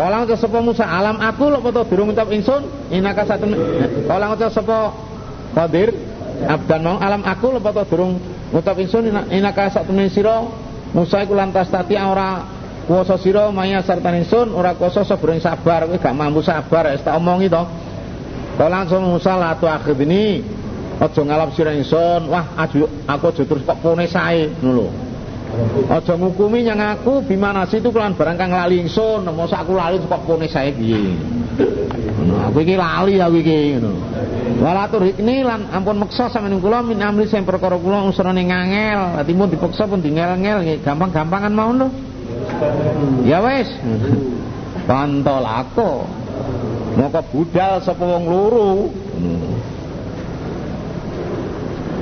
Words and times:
Kala 0.00 0.24
ngucap 0.24 0.40
sapa 0.40 0.64
Musa 0.64 0.88
alam 0.88 1.20
aku 1.20 1.52
lho 1.52 1.60
foto 1.60 1.84
durung 1.84 2.08
ngucap 2.08 2.32
ingsun 2.32 2.88
inaka 2.88 3.28
satu 3.28 3.52
Kala 4.08 4.32
ngucap 4.32 4.48
sapa 4.48 4.96
Qadir 5.52 5.92
abdan 6.48 6.80
mau 6.80 6.96
alam 6.96 7.20
aku 7.20 7.52
lho 7.52 7.60
foto 7.60 7.84
durung 7.84 8.16
ngucap 8.48 8.80
ingsun 8.80 9.12
inaka 9.28 9.68
satu 9.68 9.92
sira. 10.08 10.40
Musa 10.96 11.20
iku 11.20 11.36
lantas 11.36 11.68
tati 11.68 12.00
ora 12.00 12.48
kuwasa 12.88 13.20
sira 13.20 13.52
maya 13.52 13.84
sarta 13.84 14.08
ingsun 14.16 14.56
ora 14.56 14.72
kuwasa 14.72 15.04
sabreng 15.04 15.36
sabar. 15.36 15.84
Kowe 15.84 16.00
gak 16.00 16.16
mampu 16.16 16.40
sabar 16.40 16.96
wis 16.96 17.04
tak 17.04 17.20
omongi 17.20 17.52
to. 17.52 17.60
Kala 18.56 18.88
ngucap 18.88 19.04
Musa 19.04 19.36
la 19.36 19.52
tu 19.60 19.68
akhidni 19.68 20.40
aja 20.96 21.20
ngalap 21.20 21.52
sira 21.52 21.76
ingsun. 21.76 22.24
Wah 22.24 22.56
aju 22.56 22.88
aku 23.04 23.36
aja 23.36 23.42
terus 23.44 23.68
kok 23.68 23.76
pune 23.84 24.08
sae 24.08 24.48
ngono 24.64 25.09
Aja 25.90 26.14
ngukumi 26.14 26.62
yang 26.62 26.78
aku 26.78 27.26
bimana 27.26 27.66
situ 27.66 27.90
kelan 27.90 28.14
barang 28.14 28.38
kang 28.38 28.54
lali 28.54 28.78
ingsun, 28.86 29.26
mosok 29.26 29.66
aku 29.66 29.72
lali 29.74 29.98
kok 29.98 30.22
kone 30.22 30.46
sae 30.46 30.70
piye. 30.70 31.18
Ngono, 31.58 32.46
aku 32.46 32.62
iki 32.62 32.78
lali 32.78 33.18
aku 33.18 33.42
iki 33.42 33.74
ngono. 33.74 33.92
Walatur 34.62 35.02
hikni 35.10 35.42
lan 35.42 35.66
ampun 35.74 35.98
meksa 35.98 36.30
sampeyan 36.30 36.62
kula 36.62 36.86
min 36.86 37.02
amri 37.02 37.26
sing 37.26 37.42
perkara 37.42 37.74
kula 37.82 38.06
usrane 38.06 38.46
ngangel, 38.46 39.18
ati 39.18 39.32
mun 39.34 39.50
dipaksa 39.50 39.90
pun 39.90 39.98
dingel-ngel 39.98 40.62
gampang-gampangan 40.86 41.52
mau 41.52 41.74
lho. 41.74 41.90
Ya 43.26 43.42
wis. 43.42 43.66
Pantol 44.86 45.44
aku. 45.44 46.06
Moko 46.94 47.20
budal 47.34 47.82
sapa 47.82 48.04
wong 48.06 48.24
loro. 48.30 48.70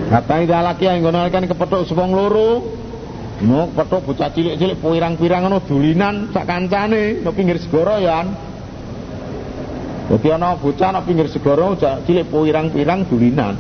Kata 0.09 0.35
ida 0.41 0.65
laki 0.65 0.85
yang 0.89 1.01
ngono 1.01 1.29
kepethuk 1.33 1.89
sapa 1.89 2.01
wong 2.05 2.13
loro. 2.13 2.78
Mau 3.39 3.71
petuk 3.71 4.03
bocah 4.03 4.35
cilik-cilik 4.35 4.83
pirang-pirang 4.83 5.47
ngono 5.47 5.63
dulinan 5.63 6.35
sak 6.35 6.43
kancane 6.43 7.23
nang 7.23 7.35
pinggir 7.35 7.63
segara 7.63 8.03
ya. 8.03 8.27
Dadi 10.11 10.29
ana 10.35 10.59
bocah 10.59 10.91
nang 10.91 11.07
pinggir 11.07 11.31
segara 11.31 11.71
bocah 11.71 12.03
cilik 12.03 12.27
pirang-pirang 12.27 13.07
dulinan. 13.07 13.55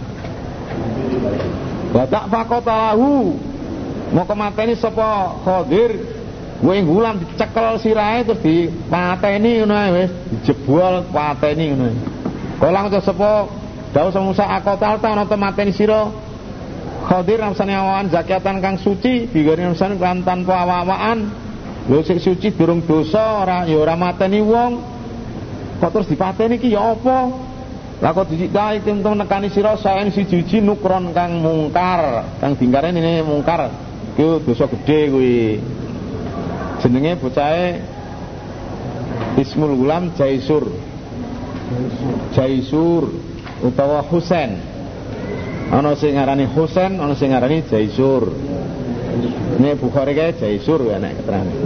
Batak 1.94 2.26
fakotahu 2.26 3.38
mau 4.18 4.24
kemateni 4.26 4.74
sapa 4.74 5.38
Khadir 5.46 6.18
Kowe 6.58 6.74
ngulam 6.74 7.22
dicekel 7.22 7.78
sirahe 7.78 8.26
terus 8.26 8.42
dipateni 8.42 9.62
ngono 9.62 9.74
ae 9.78 9.90
wis 9.94 10.10
dijebol 10.26 11.06
pateni 11.14 11.70
ngono. 11.70 11.94
Kolang 12.58 12.90
sapa 12.98 13.46
dawuh 13.94 14.10
Musa 14.26 14.42
akotal 14.42 14.98
ta 14.98 15.14
ana 15.14 15.22
mateni 15.38 15.70
sira 15.70 16.10
Khadir 17.06 17.38
namsane 17.38 17.78
awan 17.78 18.10
zakiatan 18.10 18.58
kang 18.58 18.76
suci 18.82 19.30
bigari 19.30 19.62
namsane 19.62 19.94
kan 20.02 20.26
tanpa 20.26 20.66
awa-awaan 20.66 21.30
lho 21.88 22.04
sik 22.04 22.18
suci 22.18 22.52
durung 22.52 22.82
dosa 22.84 23.44
ora 23.46 23.64
ya 23.64 23.78
ora 23.78 23.94
mateni 23.94 24.42
wong. 24.42 24.72
Kok 25.78 25.90
terus 25.94 26.10
dipateni 26.10 26.58
iki 26.58 26.74
ya 26.74 26.90
apa? 26.90 27.30
Lah 28.02 28.10
kok 28.14 28.30
diciptai 28.30 28.82
temen 28.82 29.02
nekani 29.14 29.50
sira 29.50 29.78
saen 29.78 30.10
siji 30.10 30.58
nukron 30.58 31.14
kang 31.14 31.38
mungkar 31.38 32.26
kang 32.42 32.58
dingkare 32.58 32.90
ini 32.90 33.22
mungkar. 33.22 33.70
Ku 34.18 34.42
dosa 34.42 34.66
gede 34.66 34.98
kuwi. 35.14 35.38
Jenenge 36.82 37.18
bocahe 37.18 37.78
Ismul 39.38 39.78
Gulam 39.78 40.14
Jaisur. 40.18 40.66
Jaisur 42.34 43.06
utawa 43.62 44.02
Husain 44.06 44.67
ana 45.68 45.92
sing 45.96 46.16
ngarani 46.16 46.48
Husain 46.48 46.96
ana 46.96 47.14
sing 47.14 47.30
ngarani 47.32 47.64
Jaisur. 47.68 48.32
Ini 49.58 49.74
Bukhari 49.76 50.14
kae 50.14 50.32
Jaisur 50.38 50.80
ya 50.86 50.96
nek 51.02 51.18
keterangan. 51.20 51.56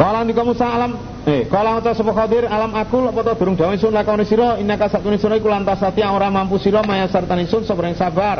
Kala 0.00 0.24
nika 0.24 0.42
Musa 0.44 0.64
alam 0.64 0.96
eh 1.28 1.44
kala 1.44 1.76
ngucap 1.76 1.92
sapa 1.92 2.12
Khadir 2.16 2.48
alam 2.48 2.72
aku 2.72 3.04
lek 3.04 3.20
to 3.20 3.32
durung 3.36 3.52
dawuh 3.52 3.76
sun 3.76 3.92
lakone 3.92 4.24
sira 4.24 4.56
innaka 4.56 4.88
satune 4.88 5.20
sira 5.20 5.36
iku 5.36 5.52
lantas 5.52 5.84
ati 5.84 6.00
ora 6.00 6.32
mampu 6.32 6.56
sira 6.56 6.80
maya 6.80 7.04
sartane 7.04 7.44
sun 7.44 7.68
sapa 7.68 7.84
sabar. 7.92 8.38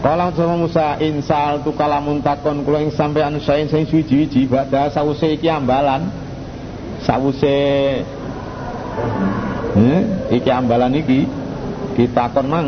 Kala 0.00 0.32
sama 0.32 0.56
Musa 0.56 0.96
insal 1.04 1.60
tu 1.60 1.76
kalamun 1.76 2.24
takon 2.24 2.64
kula 2.64 2.80
ing 2.80 2.88
sampean 2.88 3.36
saen 3.44 3.68
sing 3.68 3.84
suwi-wiji 3.84 4.48
badha 4.48 4.88
sawuse 4.88 5.36
iki 5.36 5.44
ambalan. 5.52 6.08
Sawuse 7.04 7.56
Eh, 9.76 10.02
iki 10.34 10.50
ambalan 10.50 10.94
iki 10.98 11.26
ditakon 11.94 12.46
mang 12.50 12.66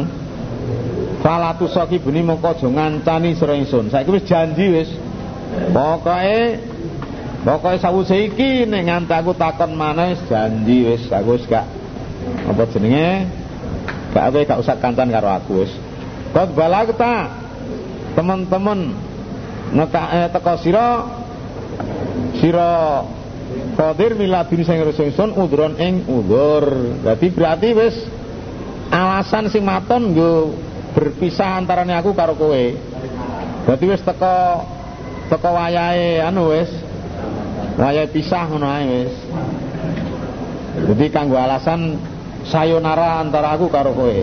Falatu 1.23 1.71
soki 1.71 2.03
buni 2.03 2.19
mongko 2.19 2.51
aja 2.51 2.67
ngancani 2.67 3.39
sira 3.39 3.55
ingsun. 3.55 3.95
Saiki 3.95 4.11
wis 4.11 4.27
janji 4.27 4.67
wis. 4.75 4.91
Pokoke 5.71 6.59
pokoke 7.47 7.79
sawuse 7.79 8.27
iki 8.27 8.67
nek 8.67 8.91
nganti 8.91 9.15
aku 9.15 9.31
takon 9.39 9.79
maneh 9.79 10.19
janji 10.27 10.83
wis 10.83 11.07
aku 11.15 11.39
wis 11.39 11.47
gak 11.47 11.63
apa 12.51 12.63
jenenge? 12.75 13.31
Gak 14.11 14.35
kowe 14.35 14.43
gak 14.43 14.61
usah 14.67 14.77
kancan 14.83 15.15
karo 15.15 15.31
aku 15.31 15.63
wis. 15.63 15.73
Kok 16.35 16.59
balagta 16.59 17.31
teman-teman 18.19 18.99
neka 19.79 20.03
eh, 20.19 20.29
teko 20.35 20.59
sira 20.59 21.07
sira 22.43 22.71
Qadir 23.73 24.13
miladin 24.21 24.63
sing 24.69 24.85
ingsun 24.85 25.33
udron 25.33 25.81
ing 25.81 26.05
udur. 26.05 26.97
Berarti 27.01 27.27
berarti 27.33 27.69
wis 27.73 27.97
alasan 28.93 29.49
sing 29.49 29.65
maton 29.65 30.13
nggo 30.13 30.53
berpisah 30.93 31.57
antarane 31.57 31.97
aku 31.97 32.13
karo 32.13 32.37
kowe. 32.37 32.65
Berarti 33.65 33.85
wis 33.89 34.05
teko 34.05 34.69
teko 35.33 35.49
wayahe 35.57 36.21
anu 36.21 36.53
wis 36.53 36.69
wayahe 37.81 38.13
pisah 38.13 38.45
ngono 38.53 38.69
ae 38.69 38.85
wis. 38.85 39.15
Jadi 40.93 41.07
kanggo 41.09 41.41
alasan 41.41 41.97
sayonara 42.45 43.25
antara 43.25 43.57
aku 43.57 43.73
karo 43.73 43.97
kowe. 43.97 44.19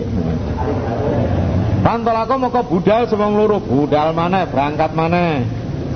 Pantol 1.80 2.12
aku 2.12 2.52
ke 2.52 2.62
budal 2.68 3.08
semong 3.08 3.40
luru 3.40 3.56
Budal 3.56 4.12
mana 4.12 4.44
berangkat 4.44 4.92
mana 4.92 5.40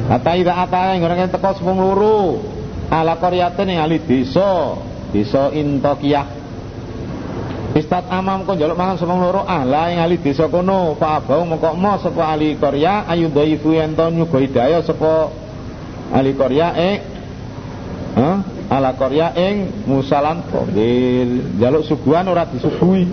Kata 0.08 0.32
yang 0.32 1.04
orang 1.04 1.28
teko 1.28 1.50
semong 1.60 1.76
luru 1.76 2.53
ala 2.90 3.16
qaryatin 3.16 3.68
ing 3.72 3.78
ali 3.80 3.98
desa 4.02 4.76
desa 5.12 5.52
Intokiyah 5.54 6.44
Istat 7.74 8.06
amam 8.06 8.46
kok 8.46 8.54
njaluk 8.54 8.78
mangan 8.78 9.02
sapa 9.02 9.18
loro? 9.18 9.42
Ala 9.42 9.90
ing 9.90 9.98
ali 9.98 10.22
desa 10.22 10.46
kono. 10.46 10.94
Fa 10.94 11.18
abau 11.18 11.42
mongko 11.42 11.74
mo 11.74 11.98
sapa 11.98 12.30
ali 12.30 12.54
qarya 12.54 13.02
ayu 13.10 13.26
dhaifu 13.34 13.74
ento 13.74 14.06
nyuga 14.14 14.38
hidayah 14.38 14.78
sapa 14.86 15.26
ali 16.14 16.38
qarya 16.38 16.70
eh 16.78 16.96
ha 18.14 18.30
ala 18.70 18.94
qarya 18.94 19.34
ing 19.34 19.90
musalan 19.90 20.46
qadir 20.46 21.58
njaluk 21.58 21.82
suguhan 21.82 22.30
ora 22.30 22.46
disuguhi. 22.46 23.10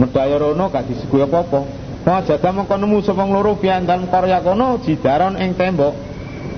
Medaya 0.00 0.40
rono 0.40 0.72
gak 0.72 0.88
disuguhi 0.88 1.28
apa-apa. 1.28 1.60
Wajada 2.08 2.48
mongko 2.56 2.74
nemu 2.80 3.04
sapa 3.04 3.28
loro 3.28 3.60
piantan 3.60 4.08
qarya 4.08 4.40
kono 4.40 4.80
jidaron 4.80 5.36
ing 5.36 5.52
tembok. 5.60 5.92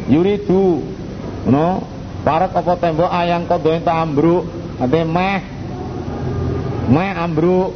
Yuridu 0.07 0.79
no 1.51 1.94
Parat 2.25 2.57
apa 2.57 2.81
tembok 2.81 3.13
ayang 3.13 3.45
kodo 3.45 3.69
ente 3.69 3.93
ambruk? 3.93 4.49
Nanti 4.81 5.05
meh. 5.05 5.41
Meh 6.89 7.13
ambruk. 7.13 7.71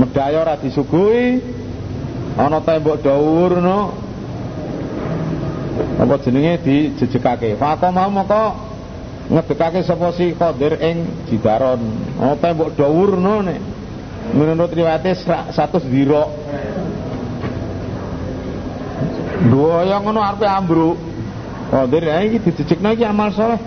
Medaya 0.00 0.40
ora 0.40 0.56
disugui. 0.56 1.44
Ana 2.40 2.64
tembok 2.64 3.04
dawur 3.04 3.60
no. 3.60 3.80
Apa 6.00 6.16
jenenge 6.24 6.64
dijejekake? 6.64 7.60
Fako 7.60 7.92
mau 7.92 8.08
moko 8.08 8.56
ngedekake 9.28 9.84
sapa 9.84 10.08
si 10.16 10.32
Qadir 10.32 10.80
ing 10.80 11.28
jidaron. 11.28 11.84
Ana 12.16 12.40
tembok 12.40 12.72
dawur 12.80 13.20
no 13.20 13.44
nek. 13.44 13.60
Menurut 14.32 14.72
riwayate 14.72 15.16
100 15.52 15.52
diro 15.88 16.28
Dua 19.48 19.88
yang 19.88 20.04
ngono 20.04 20.20
arepe 20.20 20.44
ambruk 20.44 21.07
Oh, 21.68 21.84
dari 21.84 22.08
iki 22.32 22.48
dijejekno 22.48 22.96
iki 22.96 23.04
amal 23.04 23.28
saleh. 23.36 23.60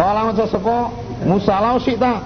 Kala 0.00 0.32
maca 0.32 0.48
sapa 0.48 0.88
Musa 1.28 1.60
lau 1.60 1.76
sita. 1.76 2.24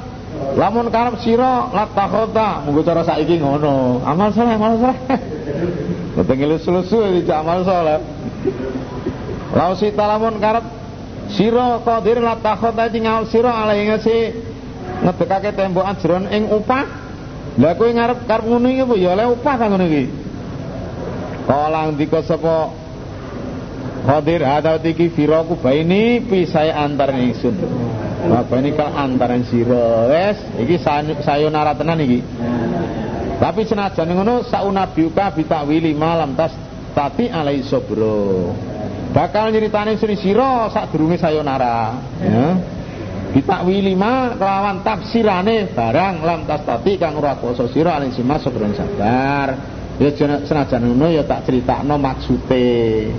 Lamun 0.55 0.91
karep 0.91 1.19
sira 1.23 1.71
latakhota, 1.71 2.62
munggo 2.67 2.83
cara 2.87 3.03
saiki 3.06 3.39
ngono. 3.39 4.03
Amal 4.03 4.31
saleh, 4.35 4.55
amal 4.55 4.79
saleh. 4.79 4.99
Boten 6.15 6.35
ngelus-lusu 6.39 7.23
iki 7.23 7.31
amal 7.35 7.67
saleh. 7.67 7.99
Lau 9.55 9.75
sita 9.75 10.06
lamun 10.06 10.39
karep 10.39 10.62
sira 11.35 11.83
qadir 11.83 12.23
latakhota 12.23 12.91
tinggal 12.91 13.27
sira 13.27 13.51
ala 13.51 13.75
ing 13.75 13.91
si 14.03 14.35
ngedekake 15.03 15.55
tembok 15.55 15.87
ajron 15.87 16.31
ing 16.31 16.51
upah. 16.51 16.87
Lah 17.59 17.75
kowe 17.79 17.91
ngarep 17.91 18.27
karep 18.27 18.45
ngono 18.47 18.67
iki 18.71 19.03
ya 19.03 19.19
oleh 19.19 19.27
upah 19.35 19.55
kan 19.59 19.71
ngono 19.75 19.87
iki. 19.87 20.05
Kala 21.47 21.91
ndika 21.91 22.23
Hadir 24.05 24.45
ada 24.45 24.77
tiki 24.77 25.09
firaku 25.09 25.56
baini 25.56 26.21
pisai 26.21 26.69
antar 26.69 27.17
ingsun. 27.17 27.56
Apa 28.25 28.61
ini 28.61 28.77
kan 28.77 28.93
antaran 28.93 29.45
sira. 29.49 30.09
Wes 30.12 30.37
iki 30.61 30.77
sayonara 31.25 31.73
tenan 31.73 32.01
iki. 32.05 32.21
Tapi 33.41 33.65
senajan 33.65 34.09
ngono 34.12 34.45
saunabiuka 34.45 35.33
bitakwili 35.33 35.97
malam 35.97 36.37
tas 36.37 36.53
tastati 36.95 37.33
alai 37.33 37.65
sobro. 37.67 38.53
Bakal 39.11 39.51
nyeritani 39.51 39.99
sini 39.99 40.15
siro 40.21 40.71
sak 40.71 40.95
durungi 40.95 41.19
sayonara 41.19 41.97
ya. 42.23 42.47
Ditakwili 43.35 43.99
ma 43.99 44.39
kelawan 44.39 44.87
tafsirane 44.87 45.75
barang 45.75 46.23
lam 46.23 46.47
tastati 46.47 46.95
kang 47.01 47.19
ora 47.19 47.35
kuasa 47.41 47.67
sira 47.73 47.99
alai 47.99 48.15
sima 48.15 48.39
sobro 48.39 48.69
sabar. 48.77 49.49
Ya 49.99 50.11
senajan 50.15 50.93
ngono 50.93 51.11
ya 51.11 51.27
tak 51.27 51.51
critakno 51.51 51.99
maksude 51.99 53.11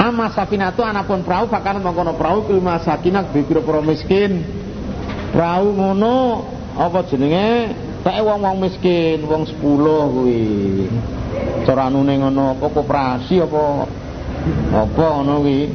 Ama 0.00 0.32
safinatu 0.32 0.80
anapun 0.80 1.20
perahu 1.20 1.52
bahkan 1.52 1.76
mengkono 1.76 2.16
perahu 2.16 2.48
kelima 2.48 2.80
sakinak 2.80 3.36
bibir 3.36 3.60
pro 3.60 3.84
miskin. 3.84 4.40
Perahu 5.36 5.76
ngono 5.76 6.16
apa 6.72 7.04
jenenge? 7.04 7.76
Tak 8.00 8.16
wong-wong 8.24 8.64
miskin 8.64 9.28
wong 9.28 9.44
10 9.44 9.60
kuwi. 9.60 10.88
Cara 11.68 11.92
anune 11.92 12.16
ngono 12.16 12.56
apa 12.56 12.72
koperasi 12.72 13.44
apa 13.44 13.84
apa 14.72 15.04
ngono 15.20 15.44
kuwi. 15.44 15.68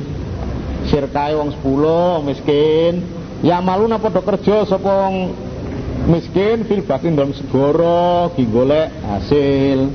Sirkae 0.90 1.38
wong 1.38 1.54
10 1.62 2.26
miskin. 2.26 2.94
Ya 3.46 3.62
malu 3.62 3.86
napa 3.86 4.10
do 4.10 4.26
kerja 4.26 4.66
sapa 4.66 5.14
miskin 6.10 6.66
fil 6.66 6.82
bakin 6.82 7.14
dalam 7.14 7.30
segoro 7.38 8.34
golek 8.34 8.90
hasil 9.06 9.86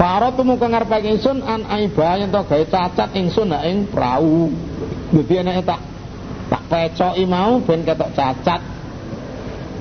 Para 0.00 0.32
tumuka 0.32 0.64
ngarepe 0.64 1.12
ingsun 1.12 1.44
an 1.44 1.68
aiba 1.68 2.16
yen 2.16 2.32
to 2.32 2.40
gawe 2.40 2.64
cacat 2.72 3.12
ingsun 3.20 3.52
nak 3.52 3.68
ing 3.68 3.84
prau. 3.84 4.48
Dadi 5.12 5.34
enek 5.44 5.60
tak 5.68 5.80
tak 6.48 6.62
pecoki 6.72 7.28
mau 7.28 7.60
ben 7.60 7.84
ketok 7.84 8.08
cacat. 8.16 8.64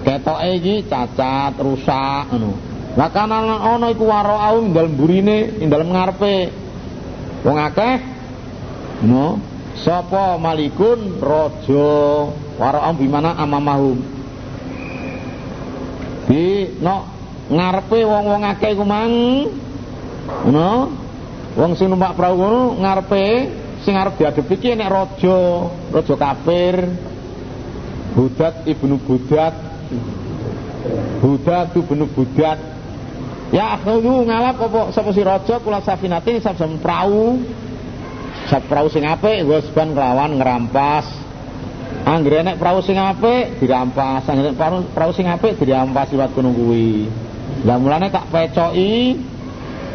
Ketoke 0.03 0.47
iki 0.59 0.83
cacat, 0.91 1.55
rusak 1.63 2.35
ngono. 2.35 2.51
Lah 2.99 3.07
kana 3.15 3.63
ana 3.63 3.87
iku 3.95 4.11
waro 4.11 4.35
au 4.35 4.59
ing 4.59 4.75
dalem 4.75 4.99
burine, 4.99 5.55
ing 5.63 5.71
dalem 5.71 5.87
ngarepe. 5.87 6.51
Wong 7.47 7.55
akeh 7.55 7.95
no 9.07 9.39
sapa 9.79 10.35
malikun 10.35 11.15
raja 11.23 11.95
waro 12.59 12.79
au 12.83 12.93
bimana 12.99 13.39
amamahum. 13.39 14.03
Di 16.27 16.75
no 16.83 17.07
ngarepe 17.47 18.03
wong-wong 18.03 18.43
akeh 18.43 18.75
iku 18.75 18.83
mang 18.83 19.15
ngono. 20.47 20.71
Wong 21.57 21.71
sing 21.75 21.89
numpak 21.89 22.13
prau 22.13 22.37
ngono 22.37 22.77
ngarepe 22.77 23.25
sing 23.81 23.97
arep 23.97 24.21
diadepi 24.21 24.53
iki 24.55 24.69
nek 24.77 24.89
raja 24.89 25.37
raja 25.91 26.15
kafir. 26.15 26.75
Budat 28.13 28.65
ibnu 28.69 28.95
Budat. 29.01 29.55
Budat 31.19 31.67
ibnu 31.73 32.05
Budat. 32.09 32.59
Ya 33.49 33.73
akhudhu 33.73 34.29
ngalap 34.29 34.61
apa 34.61 34.93
sapa 34.93 35.09
si 35.09 35.25
raja 35.25 35.57
kula 35.57 35.81
safinatin 35.81 36.37
sab 36.37 36.61
prau 36.79 37.41
sab 38.45 38.61
prau 38.69 38.85
sing 38.93 39.09
apik 39.09 39.41
nggo 39.41 39.57
seban 39.65 39.97
kelawan 39.97 40.37
ngrampas 40.37 41.29
Anggere 42.09 42.41
nek 42.41 42.57
prau 42.57 42.79
sing 42.81 42.97
apik 42.97 43.59
dirampas. 43.61 44.25
Anggere 44.25 44.55
prau 44.93 45.11
sing 45.11 45.27
apik 45.27 45.59
dirampas 45.59 46.09
liwat 46.09 46.31
gunung 46.33 46.55
kuwi. 46.55 47.05
Lah 47.67 47.77
mulane 47.77 48.07
tak 48.09 48.31
pecoki 48.31 49.19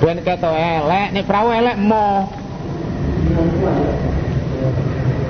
ben 0.03 0.19
keto 0.23 0.51
elek 0.51 1.15
nek 1.15 1.25
perahu 1.27 1.49
elek 1.55 1.77
mo. 1.79 2.27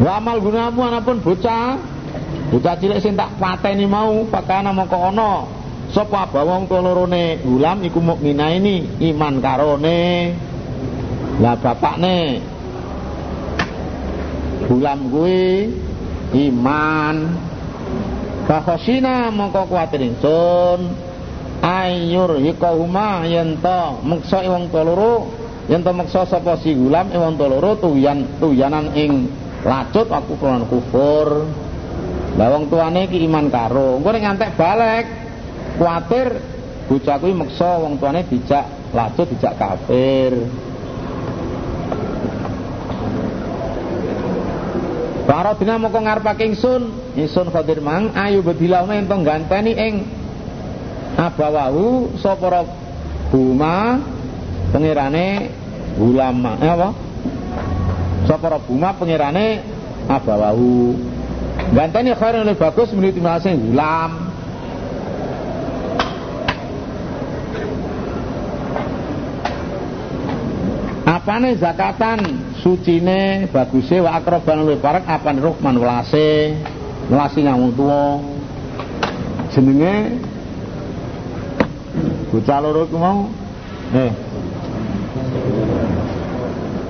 Wa 0.04 0.20
amal 0.20 0.36
gunamu 0.40 0.80
anapun 0.84 1.20
bocah? 1.20 1.80
Bocah 2.52 2.74
cilik 2.76 3.00
sing 3.00 3.16
tak 3.16 3.36
pateni 3.40 3.88
mau 3.88 4.24
pakana 4.28 4.72
mongko 4.72 4.98
ana 5.12 5.48
sapa 5.92 6.28
bawang 6.28 6.68
lorone? 6.68 7.40
Gulam 7.40 7.84
iku 7.86 8.00
mukmina 8.00 8.52
ini 8.52 8.84
iman 9.12 9.40
karone. 9.40 10.32
Lah 11.40 11.56
bapakne. 11.56 12.40
Gulam 14.68 14.98
kuwi 15.08 15.72
iman. 16.48 17.16
Bahosina 18.44 19.32
mongko 19.32 19.72
kuatir 19.72 20.04
ingsun 20.04 21.03
ayur 21.64 22.44
hikahuma 22.44 23.24
yen 23.24 23.56
to 23.64 23.80
meksa 24.04 24.44
wong 24.44 24.68
toloro 24.68 25.32
yen 25.64 25.80
to 25.80 25.92
meksa 25.96 26.28
sapa 26.28 26.60
si 26.60 26.76
gulam 26.76 27.08
wong 27.08 27.40
toloro 27.40 27.80
tuyan 27.80 28.36
tuyanan 28.36 28.92
ing 28.92 29.32
lacut 29.64 30.12
aku 30.12 30.36
kelan 30.36 30.68
kufur. 30.68 31.48
Lah 32.34 32.48
wong 32.52 32.68
tuane 32.68 33.08
iki 33.08 33.24
iman 33.24 33.48
karo. 33.48 33.96
Engko 33.96 34.10
nek 34.12 34.22
ngantek 34.28 34.50
balik 34.60 35.06
kuatir 35.80 36.28
bocah 36.84 37.16
kuwi 37.16 37.32
meksa 37.32 37.80
wong 37.80 37.96
tuane 37.96 38.28
dijak 38.28 38.92
lacut 38.92 39.26
dijak 39.32 39.56
kafir. 39.56 40.36
Para 45.24 45.56
dina 45.56 45.80
moko 45.80 46.04
ngarepake 46.04 46.44
ingsun, 46.52 47.16
ingsun 47.16 47.48
Khadir 47.48 47.80
mang 47.80 48.12
ayu 48.12 48.44
bedilau 48.44 48.84
ento 48.92 49.16
ganteni 49.24 49.72
ing 49.72 49.94
abawahu 51.14 52.18
sapa 52.18 52.66
buma 53.30 54.02
pengirane 54.74 55.50
ulama 55.98 56.58
eh 56.58 56.70
apa? 56.70 56.88
Sapa 58.26 58.58
buma 58.62 58.94
pengirane 58.98 59.62
abawahu 60.10 60.94
ganteni 61.72 62.12
khairun 62.12 62.44
lebih 62.44 62.60
bagus 62.60 62.90
menurut 62.92 63.16
masing 63.22 63.72
ulam 63.72 64.34
apane 71.04 71.56
zakatan 71.56 72.20
sucine 72.60 73.48
baguse 73.48 73.96
wa 74.02 74.18
akroban 74.18 74.60
luwih 74.60 74.80
parek 74.80 75.08
apane 75.08 75.40
rukman 75.40 75.78
welase? 75.78 76.52
Welasi 77.04 77.44
ngawung 77.44 77.76
tuwa. 77.76 78.16
Jenenge 79.52 80.20
Bocah 82.34 82.58
loro 82.58 82.82
ku 82.90 82.98
mau. 82.98 83.30
Eh. 83.94 84.10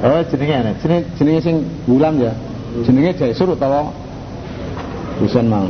Oh 0.01 0.21
jenenge 0.25 0.55
ana. 0.57 0.73
Jenenge 0.81 1.05
jenenge 1.21 1.41
sing 1.45 1.57
bulan 1.85 2.17
ya. 2.17 2.33
Jenenge 2.81 3.13
Jaisur 3.21 3.53
utawa 3.53 3.93
Husain 5.21 5.45
mau. 5.45 5.69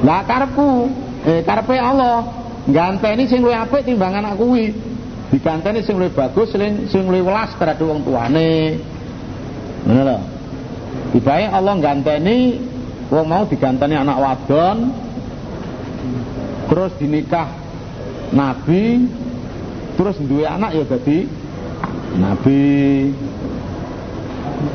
Lah 0.00 0.24
karepku, 0.24 0.88
eh 1.28 1.44
karepe 1.44 1.76
Allah 1.76 2.24
ganteni 2.64 3.28
sing 3.28 3.44
luwih 3.44 3.60
apik 3.60 3.84
timbang 3.84 4.16
anak 4.16 4.40
kuwi. 4.40 4.72
Diganteni 5.28 5.84
sing 5.84 6.00
luwih 6.00 6.16
bagus, 6.16 6.56
sing 6.56 6.88
sing 6.88 7.04
luwih 7.04 7.28
welas 7.28 7.52
terhadap 7.60 7.84
wong 7.84 8.00
tuane. 8.08 8.80
Ngono 9.84 10.00
lho. 10.00 10.18
Dibae 11.12 11.44
Allah 11.44 11.76
ganteni 11.76 12.56
wong 13.12 13.26
mau 13.28 13.44
diganteni 13.44 14.00
anak 14.00 14.16
wadon 14.16 14.96
terus 16.72 16.96
dinikah 16.96 17.63
nabi 18.32 19.10
terus 19.98 20.16
duwe 20.22 20.46
anak 20.48 20.72
ya 20.78 20.84
jadi 20.88 21.18
nabi. 22.16 22.62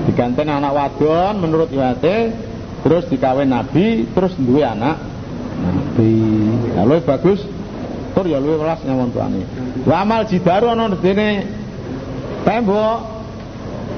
Diganten 0.05 0.49
anak 0.51 0.75
wadon 0.75 1.41
menurut 1.41 1.73
riwayate 1.73 2.35
terus 2.85 3.09
dikawin 3.09 3.49
nabi 3.49 4.05
terus 4.13 4.35
duwe 4.37 4.61
anak 4.61 5.01
nabi. 5.63 6.13
Ya 6.77 6.83
bagus. 6.85 7.41
Tur 8.09 8.25
ya 8.25 8.41
luwih 8.41 8.57
welas 8.57 8.81
nyawon 8.83 9.13
tuane. 9.13 9.45
Wa 9.85 10.01
amal 10.01 10.25
jidaru 10.25 10.69
ana 10.69 10.89
dene 10.97 11.45
tembok. 12.43 13.21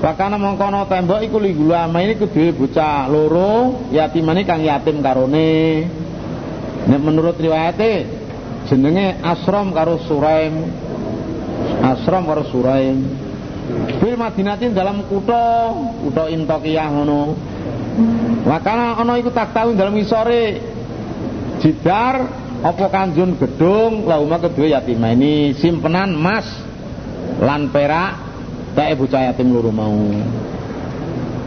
Bakana 0.02 0.34
mengkono 0.34 0.90
tembok 0.90 1.22
iku 1.22 1.38
ligulama 1.38 2.02
ini 2.02 2.18
kedua 2.18 2.50
bocah 2.58 3.06
loro 3.06 3.86
yatimane 3.94 4.42
kang 4.50 4.66
yatim 4.66 4.98
karone. 5.00 5.86
Nek 6.90 7.02
menurut 7.02 7.38
riwayate 7.38 8.21
jenenge 8.70 9.22
Asram 9.24 9.72
karo 9.74 10.02
Suraim. 10.06 10.70
Asram 11.82 12.28
karo 12.28 12.44
Suraim. 12.50 13.06
Fil 14.02 14.18
Madinatin 14.20 14.76
dalam 14.76 15.06
kutha 15.08 15.72
kutha 16.04 16.28
Intokiyah 16.30 16.90
ngono. 16.92 17.38
Wakana 18.46 18.98
ana 18.98 19.22
iku 19.22 19.30
tak 19.30 19.54
tahu 19.54 19.78
dalam 19.78 19.94
isore 20.00 20.60
jidar 21.62 22.26
apa 22.62 22.86
kanjun 22.90 23.38
gedung 23.38 24.06
lauma 24.06 24.38
kedua 24.42 24.78
yatim 24.78 25.02
ini 25.02 25.54
simpenan 25.58 26.14
emas 26.14 26.46
lan 27.42 27.70
perak 27.70 28.18
tak 28.74 28.98
bocah 28.98 29.30
yatim 29.30 29.54
loro 29.54 29.70
mau. 29.70 29.98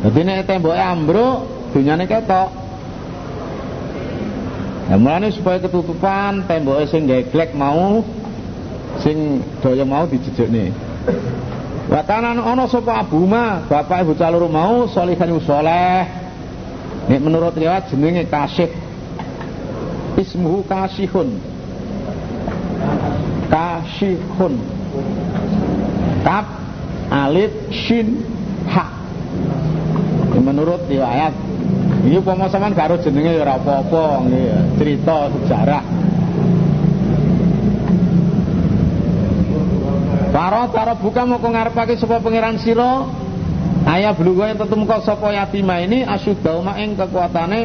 Jadi 0.04 0.20
nek 0.20 0.44
temboke 0.44 0.76
ambruk 0.76 1.36
dunyane 1.72 2.04
ketok 2.04 2.63
Nah, 4.84 5.00
mulane 5.00 5.32
supaya 5.32 5.56
ketutupan 5.64 6.44
tembok 6.44 6.84
sing 6.92 7.08
geglek 7.08 7.56
mau 7.56 8.04
sing 9.00 9.40
daya 9.64 9.84
mau 9.84 10.04
dijejekne. 10.04 10.70
Watanan 11.88 12.40
ana 12.40 12.64
sapa 12.68 13.04
abuma, 13.04 13.64
bapak 13.64 14.04
ibu 14.04 14.12
calur 14.16 14.44
mau 14.48 14.84
solihan 14.88 15.36
soleh. 15.40 16.04
Nek 17.08 17.20
menurut 17.20 17.52
riwayat 17.56 17.92
jenenge 17.92 18.24
Kasih. 18.28 18.72
Ismuhu 20.16 20.64
Kasihun. 20.64 21.36
Kasihun. 23.52 24.54
Kap 26.24 26.46
alif 27.12 27.52
shin 27.68 28.24
ha 28.68 29.04
menurut 30.44 30.84
riwayat 30.88 31.32
ini 32.04 32.20
umpama 32.20 32.52
sampean 32.52 32.76
gak 32.76 33.00
jenenge 33.00 33.32
ya 33.32 33.48
ora 33.48 33.56
apa-apa 33.56 34.28
cerita 34.76 35.32
sejarah. 35.32 35.84
Para 40.34 40.66
tara 40.68 40.98
buka 40.98 41.22
mau 41.24 41.40
ngarepake 41.40 41.96
sapa 41.96 42.20
pangeran 42.20 42.60
sira? 42.60 43.08
Ayah 43.88 44.12
bluga 44.12 44.50
yang 44.50 44.58
tetep 44.60 44.76
kok 44.84 45.00
sapa 45.06 45.32
yatima 45.32 45.80
ini 45.80 46.04
asyudauma 46.04 46.76
ing 46.82 46.98
kekuatane 46.98 47.60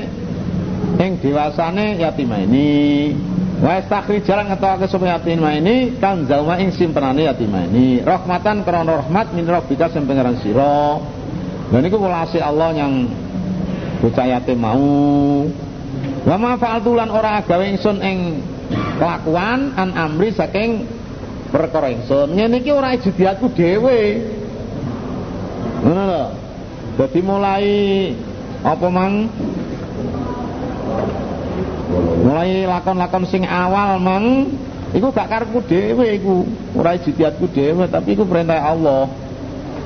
ing 1.01 1.11
dewasane 1.19 1.99
yatima 1.99 2.39
ini. 2.39 3.11
Wa 3.59 3.83
jalan 4.07 4.45
ngetokake 4.53 4.87
sapa 4.87 5.19
yatima 5.19 5.51
ini 5.57 5.99
kan 5.99 6.23
zauma 6.29 6.61
ing 6.63 6.71
simpenane 6.71 7.27
yatima 7.27 7.67
ini. 7.67 7.99
Rahmatan 8.05 8.63
krana 8.63 9.03
rahmat 9.03 9.35
min 9.35 9.43
rabbika 9.43 9.91
sing 9.91 10.07
pangeran 10.07 10.39
sira. 10.39 11.01
Dan 11.73 11.83
niku 11.83 11.99
welase 11.99 12.39
Allah 12.39 12.69
yang 12.73 13.09
bocah 13.99 14.25
yatim 14.27 14.59
mau. 14.59 15.45
Wa 16.23 16.35
ma 16.39 16.55
fa'altu 16.55 16.95
lan 16.95 17.11
ora 17.11 17.43
gawe 17.43 17.65
ingsun 17.67 17.99
ing 18.03 18.17
kelakuan 18.99 19.75
an 19.75 19.95
amri 19.95 20.31
saking 20.31 20.87
perkara 21.51 21.91
ingsun. 21.91 22.35
Ngene 22.35 22.63
iki 22.63 22.71
ora 22.71 22.95
ijtihadku 22.95 23.51
dhewe. 23.53 23.99
Ngono 25.83 26.03
lho. 26.07 26.25
Dadi 26.99 27.19
mulai 27.23 27.67
apa 28.59 28.87
mang? 28.91 29.13
Mulai 32.19 32.67
lakon-lakon 32.67 33.23
sing 33.31 33.47
awal 33.47 33.97
mang 34.03 34.51
iku 34.91 35.11
gak 35.15 35.31
karepku 35.31 35.63
dhewe 35.67 36.05
iku. 36.19 36.43
Ora 36.75 36.95
ijtihadku 36.95 37.51
dhewe 37.51 37.87
tapi 37.87 38.15
iku 38.15 38.23
perintah 38.27 38.59
Allah. 38.59 39.07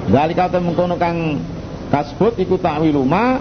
Zalika 0.04 0.52
mengkono 0.60 1.00
kang 1.00 1.40
kasbut 1.88 2.36
iku 2.36 2.60
takwiluma 2.60 3.40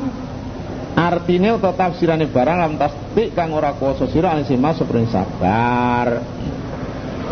artine 0.93 1.57
utawa 1.57 1.73
tafsirane 1.77 2.29
barang 2.29 2.59
lam 2.61 2.75
tasdik 2.77 3.33
kang 3.33 3.53
ora 3.57 3.73
kuwasa 3.77 4.09
sira 4.13 4.37
alisima 4.37 4.77
sepring 4.77 5.09
sabar 5.09 6.21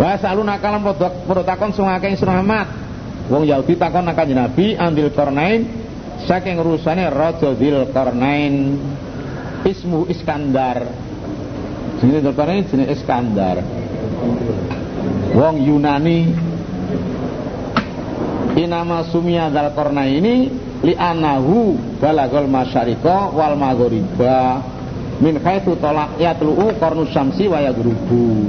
Wa 0.01 0.17
saluna 0.17 0.57
kalam 0.57 0.81
padha 0.81 1.45
takon 1.45 1.77
sing 1.77 1.85
akeh 1.85 2.17
sing 2.17 2.25
Ahmad. 2.25 2.73
Wong 3.29 3.45
Yahudi 3.45 3.77
takon 3.77 4.09
nang 4.09 4.17
Kanjeng 4.17 4.41
Nabi 4.41 4.73
ambil 4.73 5.13
Qarnain 5.13 5.69
saking 6.25 6.57
urusane 6.57 7.05
Raja 7.13 7.53
Dzil 7.53 7.85
Qarnain 7.93 8.81
ismu 9.69 10.09
Iskandar. 10.09 10.89
Jenenge 12.01 12.25
Dzil 12.25 12.33
Qarnain 12.33 12.65
jenenge 12.65 12.97
Iskandar. 12.97 13.57
Wong 15.37 15.69
Yunani 15.69 16.19
inama 18.57 19.05
sumia 19.13 19.53
Dzal 19.53 19.69
Qarnaini 19.77 20.37
li 20.49 20.70
anahu 20.83 21.77
balagol 22.01 22.49
masyariqa 22.49 23.37
wal 23.37 23.57
maghriba 23.57 24.65
min 25.21 25.37
haitsu 25.45 25.77
talaq 25.77 26.17
yatlu'u 26.17 26.81
qarnus 26.81 27.13
syamsi 27.13 27.45
wa 27.45 27.61
yaghrubu 27.61 28.49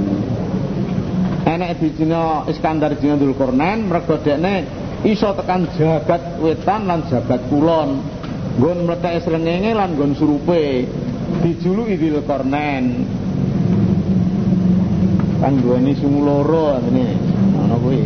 enek 1.46 1.82
dijina 1.82 2.46
Iskandar 2.46 2.94
dina 2.98 3.18
Dzulkarnain 3.18 3.86
mergo 3.90 4.18
dekne 4.22 4.64
iso 5.02 5.34
tekan 5.34 5.66
jagat 5.74 6.38
wetan 6.38 6.86
lan 6.86 7.02
jagat 7.10 7.42
kulon. 7.50 8.02
Nggon 8.52 8.84
mletheke 8.84 9.18
srengenge 9.24 9.72
lan 9.74 9.96
nggon 9.96 10.12
surupe. 10.14 10.86
Dijuluki 11.42 11.98
Dzulkarnain 11.98 12.84
kan 15.42 15.54
duweni 15.58 15.92
sungu 15.98 16.20
loro 16.22 16.78
ngene. 16.78 17.06
Ngono 17.58 17.76
kuwi. 17.82 18.02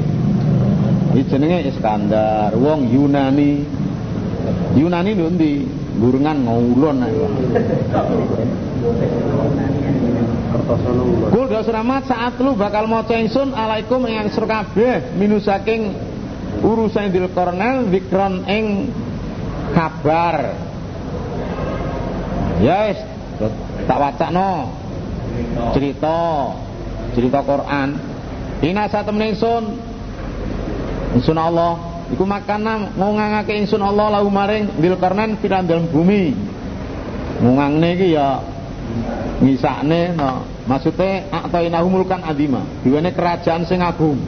Iki 1.16 1.22
jenenge 1.28 1.68
Iskandar 1.68 2.56
wong 2.56 2.88
Yunani 2.88 3.75
Yunani 4.76 5.16
lho 5.16 5.32
ndi 5.32 5.64
Gurungan 5.96 6.44
ngulon 6.44 7.00
Kul 11.32 11.46
dosa 11.48 11.70
rahmat 11.72 12.02
saat 12.06 12.36
lu 12.38 12.52
bakal 12.54 12.84
mau 12.84 13.02
ingsun 13.04 13.56
alaikum 13.56 14.04
yang 14.04 14.28
sur 14.28 14.44
kabeh 14.44 15.16
minu 15.16 15.40
saking 15.40 15.96
urusan 16.60 17.12
dil 17.12 17.28
kornel 17.32 17.88
zikron 17.92 18.44
ing 18.48 18.92
kabar. 19.76 20.56
Yes, 22.64 23.04
tak 23.84 24.30
no 24.32 24.72
cerita 25.76 26.18
cerita 27.12 27.40
Quran. 27.44 27.88
Ina 28.64 28.88
satem 28.88 29.20
ingsun. 29.20 29.64
Ingsun 31.20 31.36
Allah 31.36 31.85
iku 32.12 32.24
makana 32.26 32.92
ngangake 32.94 33.56
ingsun 33.64 33.82
Allah 33.82 34.20
lahu 34.20 34.28
maring 34.30 34.70
kornen 35.00 35.38
dalam 35.42 35.86
bumi. 35.90 36.34
Ngungangne 37.36 37.88
iki 37.98 38.16
ya 38.16 38.40
ngisakne 39.44 40.16
no 40.16 40.56
Maksudnya 40.66 41.30
atainahu 41.30 41.86
mulkan 41.86 42.26
adima. 42.26 42.66
Diwane 42.82 43.14
kerajaan 43.14 43.62
sing 43.62 43.78
agung. 43.78 44.18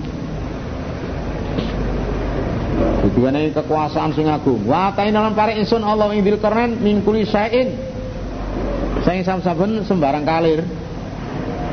Diwane 3.10 3.50
kekuasaan 3.50 4.14
sing 4.14 4.30
agung. 4.30 4.62
Wa 4.62 4.94
ataina 4.94 5.26
lan 5.26 5.34
pare 5.34 5.58
insun 5.58 5.82
Allah 5.82 6.14
ing 6.14 6.22
Dzulkarnain 6.22 6.78
min 6.78 7.02
kulli 7.02 7.26
syai'in. 7.26 7.74
Sing 9.02 9.26
saben 9.26 9.82
sembarang 9.82 10.22
kalir. 10.22 10.62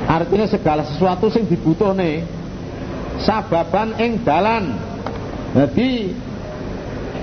Artinya 0.10 0.50
segala 0.50 0.82
sesuatu 0.82 1.30
sing 1.30 1.46
dibutuhne 1.46 2.26
sababan 3.22 4.02
ing 4.02 4.26
dalan. 4.26 4.95
Jadi 5.56 6.12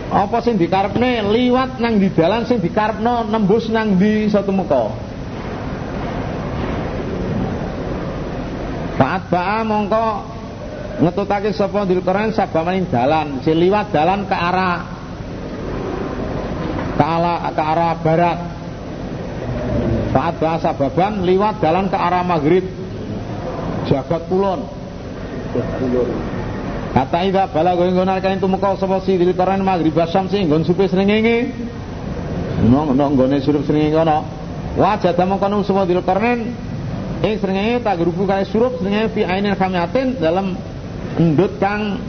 apa 0.09 0.41
sing 0.41 0.57
dikarepne 0.57 1.21
liwat 1.29 1.77
nang 1.77 2.01
di 2.01 2.09
dalan 2.13 2.49
sing 2.49 2.65
dikarepno 2.65 3.29
nembus 3.29 3.69
nang 3.69 4.01
di 4.01 4.25
satu 4.33 4.49
muka. 4.49 4.89
Faat 8.97 9.29
ba'a 9.29 9.61
mongko 9.69 10.07
ngetutake 11.05 11.53
sapa 11.53 11.85
Dzulkarnain 11.85 12.33
sabamaning 12.33 12.89
dalan, 12.89 13.45
si 13.45 13.53
liwat 13.53 13.93
dalan 13.93 14.25
ke 14.25 14.37
arah 14.37 14.81
ke 16.97 17.05
arah, 17.05 17.39
ke 17.53 17.63
arah 17.63 17.93
barat. 18.01 18.39
Faat 20.13 20.35
ba'a 20.41 20.57
sababan 20.61 21.25
liwat 21.25 21.61
dalan 21.61 21.89
ke 21.93 21.97
arah 22.01 22.25
maghrib. 22.25 22.65
Jagat 23.89 24.25
kulon. 24.31 24.61
Kata 26.93 27.25
ida 27.25 27.49
bala 27.49 27.73
gue 27.73 27.89
ngonar 27.89 28.21
kain 28.21 28.37
tumeka 28.37 28.77
sapa 28.77 29.01
si 29.01 29.17
Dzulkarnain 29.17 29.65
maghrib 29.65 29.97
sing 30.29 30.49
nggon 30.49 30.69
supe 30.69 30.85
srengenge. 30.85 31.49
Nong 32.69 32.93
nong 32.93 33.17
gone 33.17 33.41
surup 33.41 33.65
srengenge 33.65 33.97
kono. 33.97 34.29
Wajah 34.77 35.17
damong 35.17 35.41
kono 35.41 35.65
sapa 35.65 35.89
Dzulkarnain 35.89 36.53
Eh 37.23 37.39
seringnya 37.39 37.79
tak 37.79 38.03
gerupu 38.03 38.27
kali 38.27 38.43
surup 38.51 38.83
seringnya 38.83 39.07
fi 39.15 39.23
ainin 39.23 39.55
khamiatin 39.55 40.19
dalam 40.19 40.59
endut 41.15 41.55
kang 41.63 42.03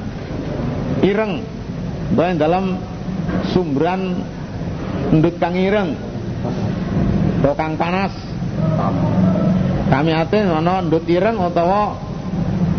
ireng. 1.05 1.45
Dan 2.17 2.41
dalam 2.41 2.81
sumberan 3.53 4.25
endut 5.13 5.37
kang 5.37 5.53
ireng. 5.53 5.93
Atau 7.39 7.53
kang 7.53 7.77
panas. 7.77 8.09
Khamiatin 9.93 10.49
ana 10.49 10.81
endut 10.81 11.05
ireng 11.05 11.37
utawa 11.37 11.93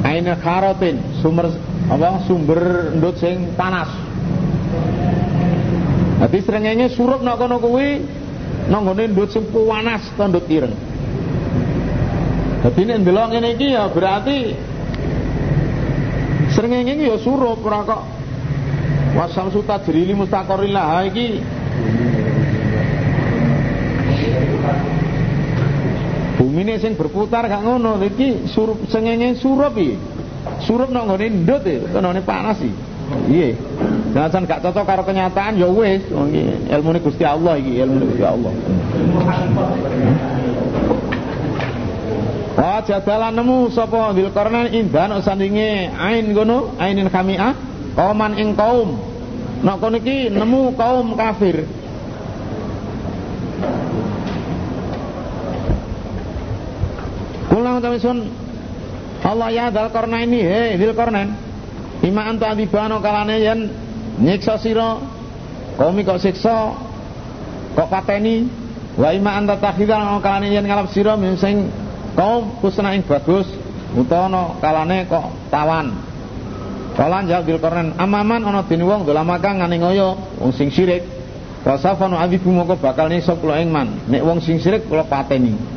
ainin 0.02 0.34
karotin 0.42 1.22
sumber 1.22 1.54
apa 1.84 2.24
sumber 2.24 2.92
endut 2.96 3.20
sing 3.20 3.52
panas. 3.58 3.90
Dadi 6.24 6.38
srengenge 6.40 6.88
surup 6.96 7.20
nak 7.20 7.36
kono 7.36 7.60
kuwi 7.60 8.00
nang 8.72 8.88
gone 8.88 9.04
ndut 9.12 9.28
sing 9.28 9.44
panas 9.52 10.08
to 10.16 10.24
ndut 10.24 10.46
ireng. 10.48 10.72
Jadi 12.64 12.80
ini 12.80 12.94
ndelok 13.04 13.26
ngene 13.28 13.48
iki 13.60 13.76
ya 13.76 13.92
berarti 13.92 14.56
srengenge 16.56 16.96
iki 16.96 17.04
ya 17.12 17.16
surup 17.20 17.60
ora 17.60 17.84
kok 17.84 18.02
wasam 19.14 19.52
suta 19.52 19.76
jerili 19.84 20.16
mustaqorillah 20.16 21.04
iki 21.12 21.44
bumine 26.40 26.80
sing 26.80 26.96
berputar 26.96 27.46
gak 27.46 27.62
ngono 27.62 28.00
iki 28.00 28.48
surup 28.48 28.80
srengenge 28.88 29.36
surup 29.38 29.76
iki 29.76 30.13
surup 30.64 30.90
nang 30.92 31.08
ngene 31.08 31.44
ndut 31.44 31.64
e 31.66 31.76
kenane 31.92 32.20
panas 32.20 32.60
iki 32.60 32.94
iya. 33.28 33.52
Jangan 34.14 34.46
gak 34.46 34.62
cocok 34.62 34.84
karo 34.86 35.02
kenyataan 35.02 35.58
ya 35.58 35.68
wis. 35.68 36.06
Ilmu 36.70 36.90
Gusti 37.02 37.26
Allah 37.26 37.58
iki 37.58 37.82
ilmu 37.82 38.14
Gusti 38.14 38.24
Allah. 38.24 38.52
Wa 42.54 42.78
jadalan 42.86 43.34
nemu 43.34 43.74
sapa? 43.74 44.14
Dzulkarnain 44.14 44.70
indan 44.70 45.18
sandinge. 45.18 45.90
Ain 45.90 46.30
gono 46.30 46.78
ainin 46.78 47.10
kamiah 47.10 47.58
kauman 47.98 48.38
ing 48.38 48.54
kaum. 48.54 48.94
Nek 49.66 49.76
kono 49.82 49.98
iki 49.98 50.30
nemu 50.30 50.78
kaum 50.78 51.18
kafir. 51.18 51.66
Kula 57.50 57.82
utawi 57.82 57.98
sun 57.98 58.43
Allah 59.24 59.48
ya 59.48 59.72
Dzulkarnain 59.72 60.28
ini 60.28 60.40
he 60.44 60.62
Dzulkarnain. 60.76 61.32
Ima 62.04 62.28
anta 62.28 62.52
adibano 62.52 63.00
kalane 63.00 63.40
yen 63.40 63.60
nyiksa 64.20 64.60
sira 64.60 65.00
kaum 65.80 65.96
kok 66.04 66.20
siksa 66.20 66.76
kok 67.72 67.88
pateni 67.88 68.44
wa 69.00 69.08
ima 69.16 69.40
anta 69.40 69.56
takhidal 69.56 70.20
kalane 70.20 70.52
yen 70.52 70.68
ngalap 70.68 70.92
sira 70.92 71.16
sing 71.40 71.72
kaum 72.12 72.60
kusna 72.60 72.92
ing 72.92 73.02
bagus 73.08 73.48
utawa 73.96 74.60
kalane 74.60 75.08
kok 75.08 75.32
tawan 75.48 76.12
Kala 76.94 77.26
jawab 77.26 77.42
Dzulkarnain, 77.50 77.98
"Amaman 77.98 78.46
ana 78.46 78.62
dene 78.62 78.86
wong 78.86 79.02
dolamaka 79.02 79.50
ngane 79.50 79.82
ngoyo 79.82 80.14
wong 80.38 80.54
sing 80.54 80.70
syirik. 80.70 81.02
Wasafanu 81.66 82.14
abibu 82.14 82.54
moko 82.54 82.78
bakal 82.78 83.10
nyiksa 83.10 83.34
kula 83.34 83.58
ing 83.58 83.74
man. 83.74 83.98
Nek 84.06 84.22
wong 84.22 84.38
sing 84.38 84.62
syirik 84.62 84.86
kula 84.86 85.02
pateni." 85.02 85.73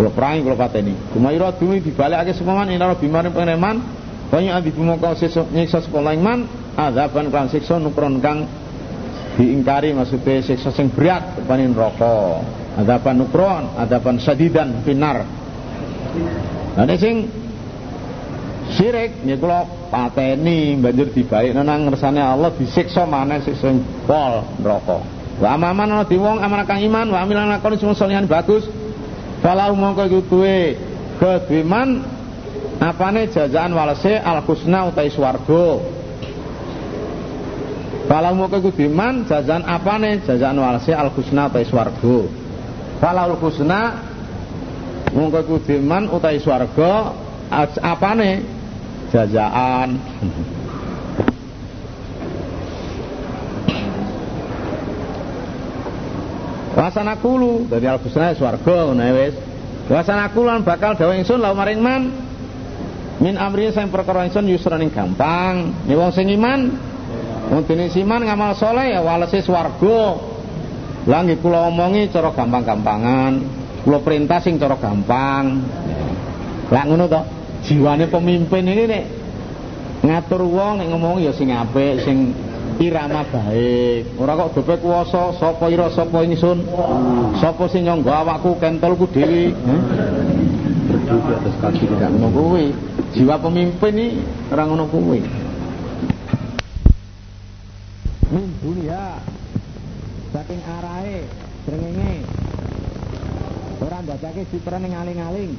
Kula 0.00 0.16
perangi 0.16 0.40
kula 0.40 0.56
pateni. 0.56 0.96
Kumaira 1.12 1.52
dumi 1.52 1.84
dibalekake 1.84 2.32
sepaman 2.32 2.72
ing 2.72 2.80
lara 2.80 2.96
bimaring 2.96 3.36
banyak 4.32 4.52
abibu 4.56 4.80
moko 4.80 5.12
nyiksa 5.52 5.84
sekolah 5.84 6.16
ing 6.16 6.24
man 6.24 6.48
azaban 6.72 7.28
kan 7.28 7.52
siksa 7.52 7.76
nukron 7.76 8.22
kang 8.24 8.48
diingkari 9.36 9.92
maksudnya 9.92 10.40
siksa 10.40 10.72
sing 10.72 10.88
berat 10.88 11.36
depanin 11.36 11.76
rokok 11.76 12.40
adaban 12.80 13.20
nukron 13.20 13.76
adaban 13.76 14.16
sadidan 14.16 14.80
finar. 14.88 15.28
Nah 16.80 16.96
sing 16.96 17.28
syirik 18.72 19.20
ya 19.28 19.36
kula 19.36 19.68
pateni 19.92 20.80
banjur 20.80 21.12
dibaik 21.12 21.52
nang 21.52 21.92
ngersane 21.92 22.24
Allah 22.24 22.56
disiksa 22.56 23.04
maneh 23.04 23.44
sik 23.44 23.58
sing 23.60 23.84
pol 24.08 24.48
neraka. 24.64 25.04
Wa 25.44 25.60
amaman 25.60 25.92
ana 25.92 26.08
diwong 26.08 26.40
amanah 26.40 26.64
kang 26.64 26.80
iman 26.80 27.12
wa 27.12 27.20
amilan 27.20 27.52
lakon 27.52 27.76
sing 27.76 27.92
bagus 28.24 28.64
falau 29.40 29.72
mongko 29.76 30.02
iku 30.08 30.20
duwe 30.28 30.76
kedhiman 31.20 32.04
apane 32.80 33.28
jazaan 33.28 33.72
walese 33.72 34.16
al 34.20 34.40
husna 34.44 34.88
utai 34.88 35.10
swarga. 35.10 35.66
Falau 38.08 38.32
mongko 38.34 38.56
iku 38.60 38.70
diman 38.74 39.24
jazaan 39.28 39.64
apane? 39.64 40.20
Jazaan 40.24 40.58
walese 40.58 40.92
al 40.96 41.10
husna 41.12 41.48
utai 41.48 41.64
swarga. 41.64 42.18
Falau 43.00 43.36
husna 43.40 43.80
mongko 45.12 45.38
iku 45.44 45.56
diman 45.64 46.08
utai 46.12 46.40
swarga 46.40 47.12
apane? 47.82 48.30
Jajaan 49.10 49.90
Wasana 56.80 57.20
kulu 57.20 57.68
dari 57.68 57.84
al 57.84 58.00
husna 58.00 58.32
swarga 58.32 58.88
ngono 58.88 59.04
wis. 59.20 59.36
Wasana 59.92 60.32
lan 60.32 60.64
bakal 60.64 60.96
dawa 60.96 61.12
ingsun 61.12 61.36
lau 61.36 61.52
maring 61.52 61.76
man 61.76 62.08
min 63.20 63.36
amri 63.36 63.68
sing 63.68 63.92
perkara 63.92 64.24
ingsun 64.24 64.48
yusran 64.48 64.88
gampang. 64.88 65.76
Nek 65.84 65.96
wong 66.00 66.08
sing 66.16 66.32
iman 66.32 66.72
wong 67.52 67.68
dene 67.68 67.92
iman 67.92 68.20
ngamal 68.24 68.56
saleh 68.56 68.96
ya 68.96 69.04
walese 69.04 69.44
swarga. 69.44 70.32
Lah 71.04 71.20
nggih 71.20 71.44
omongi 71.44 72.08
cara 72.08 72.32
gampang-gampangan. 72.32 73.32
Kula 73.84 74.00
perintah 74.00 74.40
sing 74.40 74.56
cara 74.56 74.80
gampang. 74.80 75.60
Lah 76.72 76.82
ngono 76.88 77.04
to 77.12 77.20
jiwane 77.68 78.08
pemimpin 78.08 78.64
ini 78.64 78.84
nek 78.88 79.04
ngatur 80.00 80.48
wong 80.48 80.80
nek 80.80 80.88
ngomong 80.88 81.20
ya 81.20 81.36
sing 81.36 81.52
apik 81.52 82.00
sing 82.08 82.32
irama 82.80 83.22
baik. 83.28 84.16
Ora 84.16 84.32
kok 84.40 84.50
dope 84.56 84.74
kuwasa 84.80 85.36
sapa 85.36 85.68
ira 85.68 85.92
sapa 85.92 86.24
ingsun 86.24 86.64
sapa 87.36 87.68
sing 87.68 87.84
nyangga 87.84 88.24
awakku 88.24 88.56
kentolku 88.56 89.04
dhewe? 89.12 89.52
Berdiri 90.90 91.18
di 91.20 91.32
atas 91.36 91.54
kaki 91.60 91.84
tidak 91.86 92.10
ngono 92.16 92.28
kuwi. 92.32 92.64
Jiwa 93.12 93.36
pemimpin 93.38 93.94
ini 93.94 94.06
ora 94.48 94.64
ngono 94.64 94.84
kuwi. 94.88 95.20
Min 98.32 98.48
dunia 98.64 99.20
saking 100.32 100.62
arahe 100.64 101.28
srengenge. 101.68 102.14
Ora 103.80 103.96
ndadake 104.00 104.48
citra 104.48 104.80
ning 104.80 104.96
aling-aling. 104.96 105.52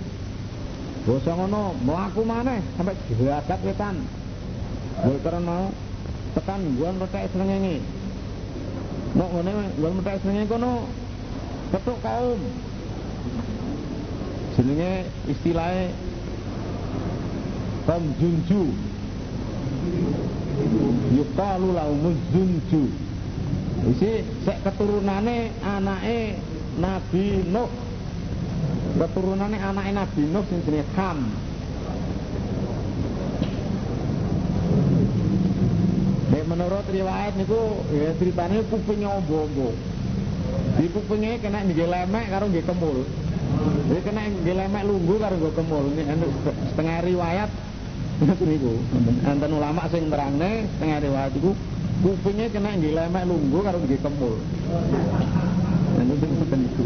Basa 1.01 1.33
ngono, 1.33 1.73
mlaku 1.81 2.21
maneh 2.21 2.61
sampai 2.77 2.93
dihadat 3.09 3.59
wetan. 3.65 4.05
Mboten 5.01 5.41
mau 5.41 5.73
tekan 6.35 6.61
nggon 6.75 6.95
metek 6.99 7.29
srengenge. 7.31 7.83
Mau 9.17 9.27
ngene 9.35 9.51
nggon 9.77 9.93
metek 9.99 10.19
srengenge 10.21 10.51
kono 10.51 10.71
petuk 11.71 11.97
kaum. 12.03 12.39
Jenenge 14.55 14.91
istilahnya 15.27 15.95
kaum 17.87 18.05
junju. 18.19 18.63
Yukalu 21.15 21.69
laumuz 21.75 22.17
junju. 22.31 22.83
Isi 23.81 24.21
sek 24.45 24.61
keturunane 24.61 25.49
anake 25.65 26.37
Nabi 26.77 27.43
Nuh 27.49 27.71
keturunannya 29.01 29.57
anak 29.57 29.85
Nabi 29.91 30.21
Nuh 30.29 30.45
sing 30.47 30.61
jenenge 30.63 30.85
Ham. 30.95 31.50
Nek 36.31 36.47
menurut 36.47 36.87
riwayat 36.87 37.35
niku 37.35 37.83
ya 37.91 38.15
ceritane 38.15 38.63
kupinge 38.71 39.03
ombo-ombo. 39.03 39.75
Di 40.79 40.87
kupinge 40.87 41.43
kena 41.43 41.59
nggih 41.67 41.91
lemek 41.91 42.25
karo 42.31 42.47
nggih 42.47 42.63
kemul. 42.63 43.03
Jadi 43.91 44.01
kena 44.07 44.21
nggih 44.31 44.55
lemek 44.55 44.83
lunggu 44.87 45.15
karo 45.19 45.35
nggih 45.35 45.55
kemul. 45.59 45.83
Ini 45.91 46.03
setengah 46.71 46.97
riwayat 47.03 47.51
niku. 48.47 48.79
Enten 49.27 49.51
ulama 49.51 49.91
sing 49.91 50.07
nerangne 50.07 50.71
setengah 50.71 50.97
riwayat 51.03 51.31
iku 51.35 51.51
kupinge 51.99 52.47
kena 52.47 52.79
nggih 52.79 52.95
lemek 52.95 53.23
lunggu 53.27 53.59
karo 53.59 53.77
nggih 53.83 53.99
kemul. 53.99 54.35
Anu 55.99 56.13
sing 56.15 56.31
niku. 56.63 56.85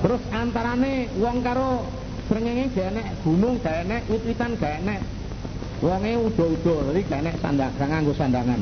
Terus 0.00 0.22
antarane 0.32 1.12
wong 1.20 1.36
karo 1.44 1.84
srengenge 2.32 2.72
gak 2.72 2.96
enek 2.96 3.06
gunung 3.20 3.60
gak 3.60 3.84
enek 3.84 4.08
wit-witan 4.08 4.56
gak 4.56 4.80
enek. 4.80 5.00
Wonge 5.84 6.16
udo-udo 6.16 6.74
dadi 6.88 7.04
gak 7.04 7.20
enek 7.20 7.36
sandang 7.44 7.68
nganggo 7.76 8.16
sandangan. 8.16 8.60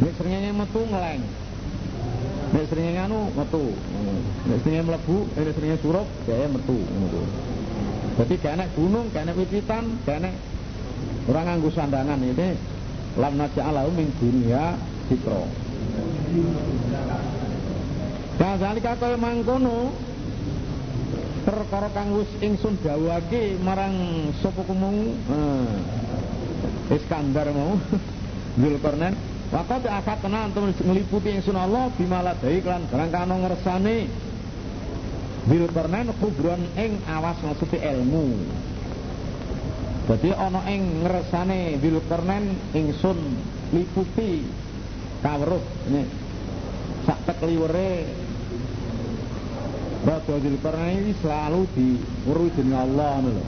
Nek 0.00 0.12
srengenge 0.16 0.50
metu 0.56 0.80
ngeleng. 0.88 1.22
Nek 2.56 2.64
srengenge 2.72 3.00
anu 3.04 3.20
metu. 3.36 3.64
Nek 4.48 4.58
srengenge 4.64 4.84
mlebu, 4.88 5.16
eh, 5.36 5.42
nek 5.44 5.54
srengenge 5.60 5.82
surup 5.84 6.08
gawe 6.24 6.46
metu 6.48 6.78
Dadi 8.16 8.34
gak 8.40 8.54
enek 8.56 8.68
gunung, 8.72 9.06
gak 9.12 9.28
enek 9.28 9.36
wit-witan, 9.36 9.84
gak 10.08 10.16
enek 10.24 10.34
ora 11.28 11.40
nganggo 11.44 11.68
sandangan 11.76 12.24
ini 12.24 12.56
lam 13.20 13.34
naja'alahu 13.36 13.92
min 13.92 14.08
dunya 14.16 14.72
sitra. 15.12 15.44
Kadzalika 18.40 18.96
kaya 18.96 19.20
mangkono 19.20 20.08
perkara 21.42 21.88
kang 21.92 22.16
wis 22.16 22.30
ingsun 22.40 22.78
dawuhake 22.84 23.60
marang 23.60 23.94
sapa 24.40 24.62
kumung 24.64 25.16
eh, 25.28 26.94
Iskandar 26.94 27.54
mau. 27.54 27.78
Zulkarnain 28.60 29.14
Waktu 29.50 29.90
akad 29.90 30.22
tenan 30.22 30.54
untuk 30.54 30.78
meliputi 30.86 31.34
ingsun 31.34 31.58
Allah 31.58 31.90
bimaladai 31.98 32.62
kelan 32.62 32.86
barang 32.86 33.10
kano 33.10 33.34
ngersane 33.42 34.06
Zulkarnain 35.50 36.06
kubron 36.22 36.62
ing 36.78 37.02
awas 37.10 37.34
maksudnya 37.42 37.90
ilmu. 37.98 38.30
Jadi 40.06 40.30
ana 40.38 40.62
ing 40.70 41.02
ngersane 41.02 41.82
Zulkarnain 41.82 42.46
ingsun 42.78 43.18
liputi 43.74 44.46
kawruh 45.18 45.62
sak 47.10 47.18
tekliwere 47.26 48.06
Raja 50.00 50.32
Zulkarnain 50.40 51.04
ini 51.04 51.12
selalu 51.20 51.68
diuruhi 51.76 52.48
dening 52.56 52.72
Allah 52.72 53.20
lho. 53.20 53.44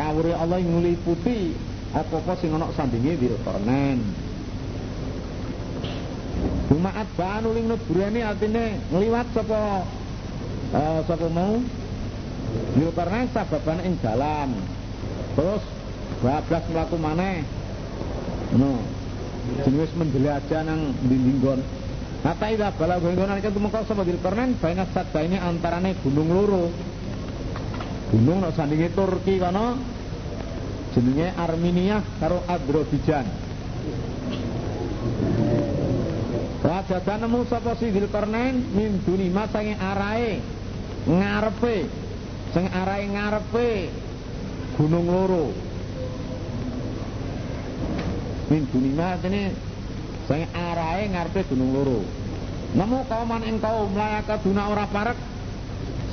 Allah 0.00 0.56
yang 0.56 0.80
ngeliputi 0.80 1.52
apa-apa 1.92 2.32
sing 2.40 2.56
ana 2.56 2.72
sandinge 2.72 3.20
Zulkarnain. 3.20 4.00
Jumaat 6.72 7.08
banu 7.12 7.52
ling 7.52 7.68
nubrani 7.68 8.24
artine 8.24 8.80
ngliwat 8.88 9.26
sapa 9.36 9.84
uh, 10.72 11.00
sapa 11.04 11.28
mau 11.28 11.60
Zulkarnain 12.80 13.28
sababane 13.36 13.84
ing 13.84 14.00
dalan. 14.00 14.56
Terus 15.36 15.62
bablas 16.24 16.64
mlaku 16.72 16.96
maneh. 16.96 17.44
Jenis 19.60 19.92
menjelajah 19.92 20.62
nang 20.64 20.96
dindinggon. 21.04 21.60
Hatta 22.20 22.46
ida 22.52 22.68
bala 22.76 23.00
gonggonan 23.00 23.40
itu 23.40 23.48
tumeka 23.48 23.80
sapa 23.88 24.04
Dzulkarnain 24.04 24.60
baina 24.60 24.84
ini 25.24 25.38
antarane 25.40 25.96
gunung 26.04 26.28
loro. 26.28 26.68
Gunung 28.12 28.44
nak 28.44 28.52
sandinge 28.52 28.92
Turki 28.92 29.40
kana 29.40 29.80
jenenge 30.92 31.32
Armenia 31.32 32.04
karo 32.20 32.44
Azerbaijan. 32.44 33.24
Wajada 36.60 37.14
nemu 37.24 37.40
sapa 37.48 37.72
si 37.80 37.88
Dzulkarnain 37.88 38.68
mimduni 38.76 39.32
masange 39.32 39.80
arahe 39.80 40.44
ngarepe 41.08 41.88
sing 42.52 42.66
arahe 42.68 43.04
ngarepe 43.08 43.68
gunung 44.76 45.08
loro 45.08 45.70
min 48.50 48.66
dunima 48.68 49.14
ini 49.22 49.69
saya 50.30 50.46
arahe 50.54 51.10
ngarepe 51.10 51.42
gunung 51.50 51.74
loro. 51.74 52.06
Nemu 52.78 53.02
kauman 53.10 53.42
ing 53.42 53.58
kaum 53.58 53.90
layaka 53.98 54.38
duna 54.38 54.70
ora 54.70 54.86
parek. 54.86 55.18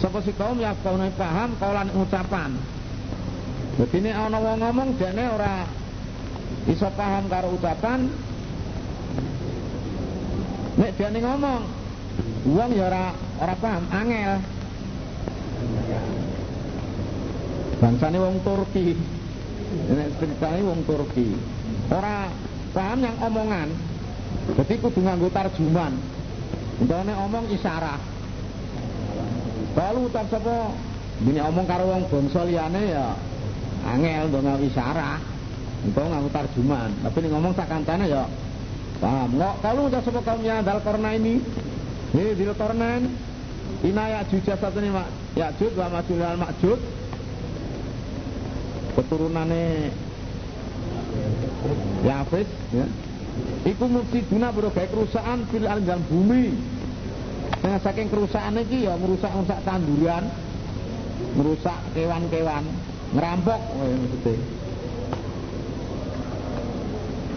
Sapa 0.01 0.25
si 0.25 0.33
kaum? 0.33 0.57
Ya 0.57 0.73
kaum 0.81 1.05
paham 1.13 1.53
kaulan 1.61 1.93
ucapan. 1.93 2.57
Ini 3.77 4.09
ana 4.09 4.41
wong 4.41 4.57
ngomong 4.57 4.89
dene 4.97 5.21
ora 5.29 5.69
iso 6.65 6.89
paham 6.97 7.29
karo 7.29 7.61
ucapan. 7.61 8.09
Nek 10.81 10.97
dene 10.97 11.19
ngomong 11.21 11.61
wong 12.57 12.69
ya 12.73 12.89
ora 12.89 13.05
ora 13.37 13.53
paham 13.61 13.85
angel. 13.93 14.33
Bangsane 17.77 18.17
wong 18.17 18.41
Turki. 18.41 18.97
Nek 19.93 20.09
ceritane 20.17 20.59
wong 20.65 20.81
Turki. 20.89 21.37
Ora 21.93 22.33
paham 22.73 22.97
yang 23.05 23.13
omongan 23.21 23.96
jadi 24.57 24.73
kudu 24.79 24.99
nganggo 25.03 25.27
tarjuman 25.29 25.93
Untane 26.77 27.13
omong 27.17 27.49
isyarah. 27.49 27.97
Kalau 29.73 30.09
ucap 30.09 30.29
sapa 30.29 30.73
bini 31.21 31.41
omong 31.41 31.65
karo 31.65 31.89
wong 31.89 32.05
bangsa 32.05 32.45
liyane 32.45 32.81
ya 32.93 33.17
angel 33.85 34.29
ndonga 34.29 34.61
isyarah. 34.61 35.17
Itu 35.89 35.97
nganggo 35.97 36.29
tarjuman 36.29 36.89
tapi 37.01 37.17
ini 37.25 37.27
ngomong 37.33 37.53
sakantane 37.57 38.05
ya. 38.05 38.29
Paham? 39.01 39.29
Nggak 39.41 39.55
kalau 39.65 39.89
ucap 39.89 40.01
sapa 40.05 40.21
kaumnya 40.21 40.61
dal 40.61 40.79
korna 40.85 41.17
ini? 41.17 41.41
Ini 42.13 42.37
dil 42.37 42.53
kornain 42.53 43.09
ina 43.81 44.03
ya 44.09 44.21
juja 44.29 44.53
satu 44.57 44.77
ini 44.77 44.93
mak. 44.93 45.09
Ya 45.33 45.49
jud 45.57 45.73
wa 45.77 45.89
majul 45.89 46.21
al 46.21 46.37
makjud 46.37 46.79
keturunannya 48.97 49.93
Yafis 52.05 52.49
ya. 52.73 52.85
Iku 53.67 53.83
mufsiduna 53.91 54.55
berbagai 54.55 54.87
kerusakan 54.89 55.43
fil 55.51 55.67
dalam 55.67 56.01
bumi. 56.07 56.55
Dengan 57.57 57.79
saking 57.83 58.07
kerusakan 58.07 58.63
ini 58.63 58.87
ya 58.87 58.95
merusak-merusak 58.95 59.59
tanduran, 59.65 60.23
merusak 61.35 61.77
kewan-kewan, 61.91 62.63
ngerampok 63.11 63.59
oh, 63.59 63.83
ya, 63.83 63.95
maksudnya. 63.97 64.35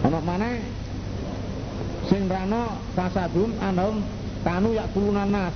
Ana 0.01 0.19
mana 0.23 0.49
sing 2.07 2.21
rano 2.31 2.63
fasadum 2.95 3.51
anum 3.59 4.01
kanu 4.45 4.71
yak 4.71 4.87
kulunan 4.95 5.29
nas. 5.29 5.55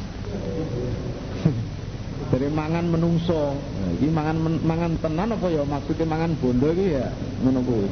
Dari 2.33 2.49
mangan 2.51 2.85
menungso. 2.89 3.55
Ini 4.01 4.11
mangan 4.11 4.37
mangan 4.59 4.91
tenan 4.99 5.29
apa 5.39 5.47
ya 5.47 5.63
maksudnya 5.63 6.05
mangan 6.09 6.31
bondo 6.41 6.67
iki 6.73 6.99
ya 6.99 7.07
ngono 7.47 7.59
kuwi 7.63 7.87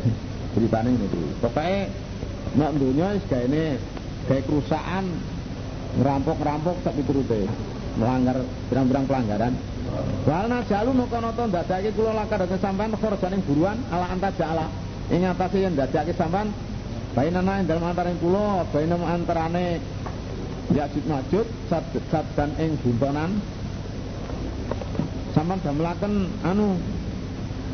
ceritane 0.53 0.89
ini 0.93 1.05
tuh 1.09 1.25
pokoknya 1.41 1.89
nak 2.53 2.71
dunia 2.77 3.17
ini 3.17 3.65
kayak 4.29 4.45
kerusakan 4.45 5.05
ngerampok-ngerampok 5.99 6.75
tak 6.85 6.93
diturute 6.97 7.45
melanggar 7.97 8.41
berang-berang 8.69 9.05
pelanggaran. 9.05 9.53
Wal 10.25 10.45
najalu 10.49 10.91
nukono 10.97 11.29
to 11.37 11.43
ndadake 11.45 11.93
kula 11.93 12.17
lakar 12.17 12.41
dhateng 12.41 12.61
sampean 12.61 12.97
khorjaning 12.97 13.45
buruan 13.45 13.77
ala 13.93 14.09
anta 14.09 14.33
jala 14.33 14.65
ing 15.13 15.21
atase 15.21 15.61
yen 15.61 15.77
ndadake 15.77 16.17
sampean 16.17 16.49
bainana 17.13 17.61
ing 17.61 17.69
dalem 17.69 17.85
antaraning 17.85 18.17
kula 18.17 18.65
baina 18.73 18.95
antarane 18.97 19.65
Yajud 20.73 21.05
Majud 21.05 21.47
sat 21.69 21.85
dan 22.33 22.57
ing 22.57 22.79
buntonan. 22.81 23.37
Sampean 25.37 25.59
damelaken 25.61 26.13
anu 26.41 26.81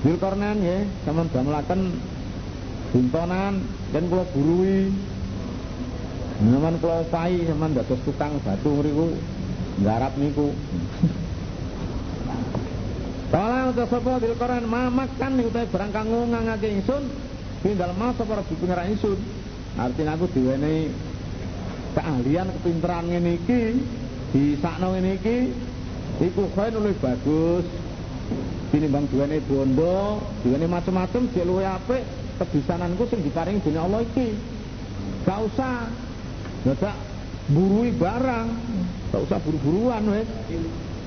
Zulkarnain 0.04 0.60
nggih 0.60 0.82
sampean 1.08 1.28
damelaken 1.32 1.80
buntonan 2.90 3.62
dan 3.94 4.04
kula 4.10 4.26
burui 4.34 4.90
Naman 6.40 6.80
kula 6.80 7.04
upahi 7.04 7.44
sampean 7.44 7.76
dados 7.76 8.00
tukang 8.08 8.40
batu 8.40 8.72
mriku 8.72 9.12
nggarap 9.84 10.16
niku. 10.16 10.56
Kala 13.28 13.76
utus 13.76 13.92
sapa 13.92 14.24
dil 14.24 14.40
Quran 14.40 14.64
mamakan 14.72 15.32
niku 15.36 15.52
teh 15.52 15.68
barang 15.68 15.92
kang 15.92 16.08
ngangake 16.08 16.80
ingsun 16.80 17.12
pindal 17.60 17.92
mas 18.00 18.16
sapa 18.16 18.40
Rabbi 18.40 18.56
pangeran 18.56 18.88
ingsun 18.96 19.20
artinya 19.76 20.16
aku 20.16 20.26
diwenehi 20.32 20.90
keahlian 21.94 22.48
kepinteran 22.56 23.06
ngene 23.12 23.32
iki 23.36 23.62
disakno 24.32 24.96
ngene 24.96 25.20
iki 25.20 25.38
iku 26.24 26.48
khair 26.56 26.72
luwih 26.72 26.96
bagus. 27.04 27.68
Tinimbang 28.72 29.12
diwene 29.12 29.44
bondo 29.44 30.24
diwene 30.40 30.72
macam-macam 30.72 31.28
dia 31.36 31.44
luwih 31.44 31.68
apik 31.68 32.19
kebisananku 32.40 33.04
sing 33.12 33.20
diparingi 33.22 33.60
dening 33.62 33.84
Allah 33.84 34.02
iki. 34.08 34.34
Gak 35.28 35.40
usah 35.52 35.92
ndak 36.64 36.96
burui 37.52 37.92
barang. 37.92 38.48
Gak 39.12 39.22
usah 39.28 39.38
buru-buruan 39.44 40.04
wis. 40.16 40.30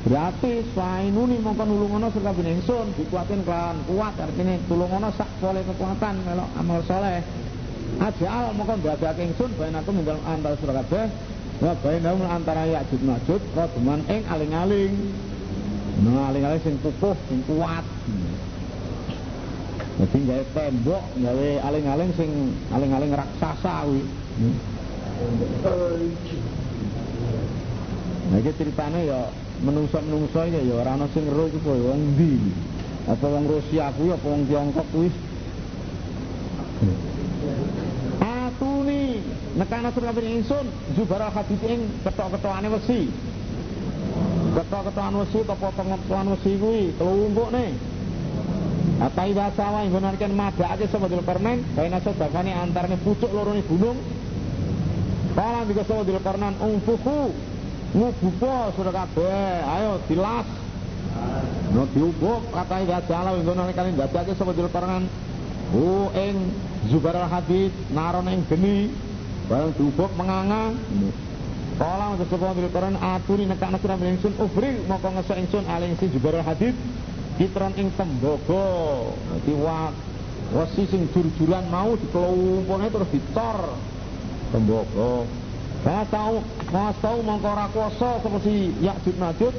Gratis 0.03 0.66
fainuni 0.75 1.38
mongko 1.38 1.62
nulungono 1.62 2.11
serta 2.11 2.35
bin 2.35 2.59
ingsun 2.59 2.90
dikuatin 2.99 3.47
kan 3.47 3.79
kuat 3.87 4.18
artinya 4.18 4.59
tulungono 4.66 5.14
sak 5.14 5.31
boleh 5.38 5.62
kekuatan 5.62 6.27
melok 6.27 6.51
amal 6.59 6.83
soleh. 6.83 7.23
Ajal 8.03 8.51
mongko 8.59 8.83
ndadake 8.83 9.31
ingsun 9.31 9.55
bain 9.55 9.79
aku 9.79 9.95
minggal 9.95 10.18
antar 10.27 10.59
sira 10.59 10.75
kabeh 10.83 11.07
wa 11.62 11.73
bainahum 11.79 12.27
antara 12.27 12.66
Ya'juj 12.66 13.03
Ma'juj 13.07 13.42
radman 13.55 14.03
ing 14.11 14.27
aling-aling. 14.27 14.92
Nah, 16.03 16.35
aling-aling 16.35 16.61
sing 16.66 16.75
kukuh, 16.83 17.14
sing 17.31 17.47
kuat. 17.47 17.87
Jadi 20.03 20.19
gawe 20.27 20.45
tembok, 20.51 21.15
gawe 21.15 21.49
aling-aling 21.62 22.11
sing 22.19 22.59
aling-aling 22.75 23.15
raksasa 23.15 23.87
kuwi. 23.87 24.03
Nah 28.27 28.37
iki 28.43 28.51
ceritane 28.59 29.07
ya 29.07 29.31
menungso-menungso 29.62 30.43
ya 30.51 30.59
ya 30.59 30.75
ora 30.75 30.99
ana 30.99 31.07
sing 31.15 31.23
ero 31.31 31.47
iku 31.47 31.62
kowe 31.62 31.79
wong 31.79 32.19
ndi. 32.19 32.35
Apa 33.07 33.31
wong 33.31 33.47
Rusia 33.47 33.95
kuwi 33.95 34.11
apa 34.11 34.27
wong 34.27 34.43
Tiongkok 34.51 34.91
kuwi. 34.91 35.07
Atuni 38.19 39.23
nekana 39.55 39.95
surga 39.95 40.19
ingsun 40.19 40.67
zubara 40.99 41.31
hadith 41.31 41.62
ing 41.62 41.87
ketok-ketokane 42.03 42.75
wesi. 42.75 43.07
Ketok-ketokan 44.59 45.15
wesi 45.23 45.38
apa 45.47 45.55
potong-potongan 45.55 46.27
wesi 46.35 46.59
kuwi 46.59 46.91
kelumpukne. 48.83 49.03
Atai 49.03 49.33
basawa 49.35 49.87
yang 49.87 49.92
gunarkan 49.95 50.33
madake 50.35 50.85
sama 50.90 51.07
dil 51.09 51.23
karnen 51.23 51.59
Kaina 51.75 51.99
sedakani 52.03 52.53
antaranya 52.55 52.99
pucuk 53.03 53.31
lorone 53.31 53.62
gunung. 53.66 53.99
Juga 55.62 55.83
sama 55.88 56.03
dil 56.05 56.21
karnan 56.21 56.55
Umfuku 56.61 57.33
Ngubupo 57.92 58.57
sudah 58.77 58.92
kabeh 58.92 59.64
Ayo 59.64 60.01
dilas. 60.09 60.47
No 61.73 61.88
diubuk 61.88 62.53
Katai 62.53 62.85
basawa 62.85 63.37
yang 63.37 63.47
gunarkan 63.47 63.97
Dadake 63.97 64.33
sama 64.37 64.53
dil 64.53 64.68
karnan 64.68 65.09
Hu 65.73 66.12
ing 66.12 66.37
Zubar 66.90 67.16
al-hadid 67.16 67.73
Naron 67.95 68.29
ing 68.29 68.45
geni. 68.51 68.90
Barang 69.49 69.73
diubuk 69.79 70.12
menganga. 70.18 70.75
Kala 71.81 72.14
untuk 72.14 72.29
sebuah 72.29 72.53
dil 72.53 72.68
karnan 72.68 73.01
Aturi 73.01 73.49
nekak 73.49 73.73
nasirah 73.73 73.97
ingsun 73.97 74.37
Ufri 74.37 74.85
Moko 74.85 75.09
ngesok 75.09 75.37
ingsun 75.40 75.64
Aling 75.64 75.97
si 75.97 76.12
Zubar 76.12 76.37
al-hadid 76.37 76.77
kitron 77.43 77.75
ing 77.75 77.91
tembaga. 77.99 78.67
Dadi 79.35 79.55
wesi 80.55 80.83
sing 80.87 81.11
jur-juran 81.11 81.67
mau 81.75 81.99
dikelumpone 81.99 82.87
terus 82.87 83.11
dicor 83.11 83.59
tembaga. 84.55 85.27
Mas 85.83 86.95
tahu 87.03 87.19
mongko 87.27 87.49
ora 87.51 87.67
kuasa 87.75 88.23
sapa 88.23 88.39
si 88.47 88.71
Yakjud 88.79 89.19
Majud? 89.19 89.55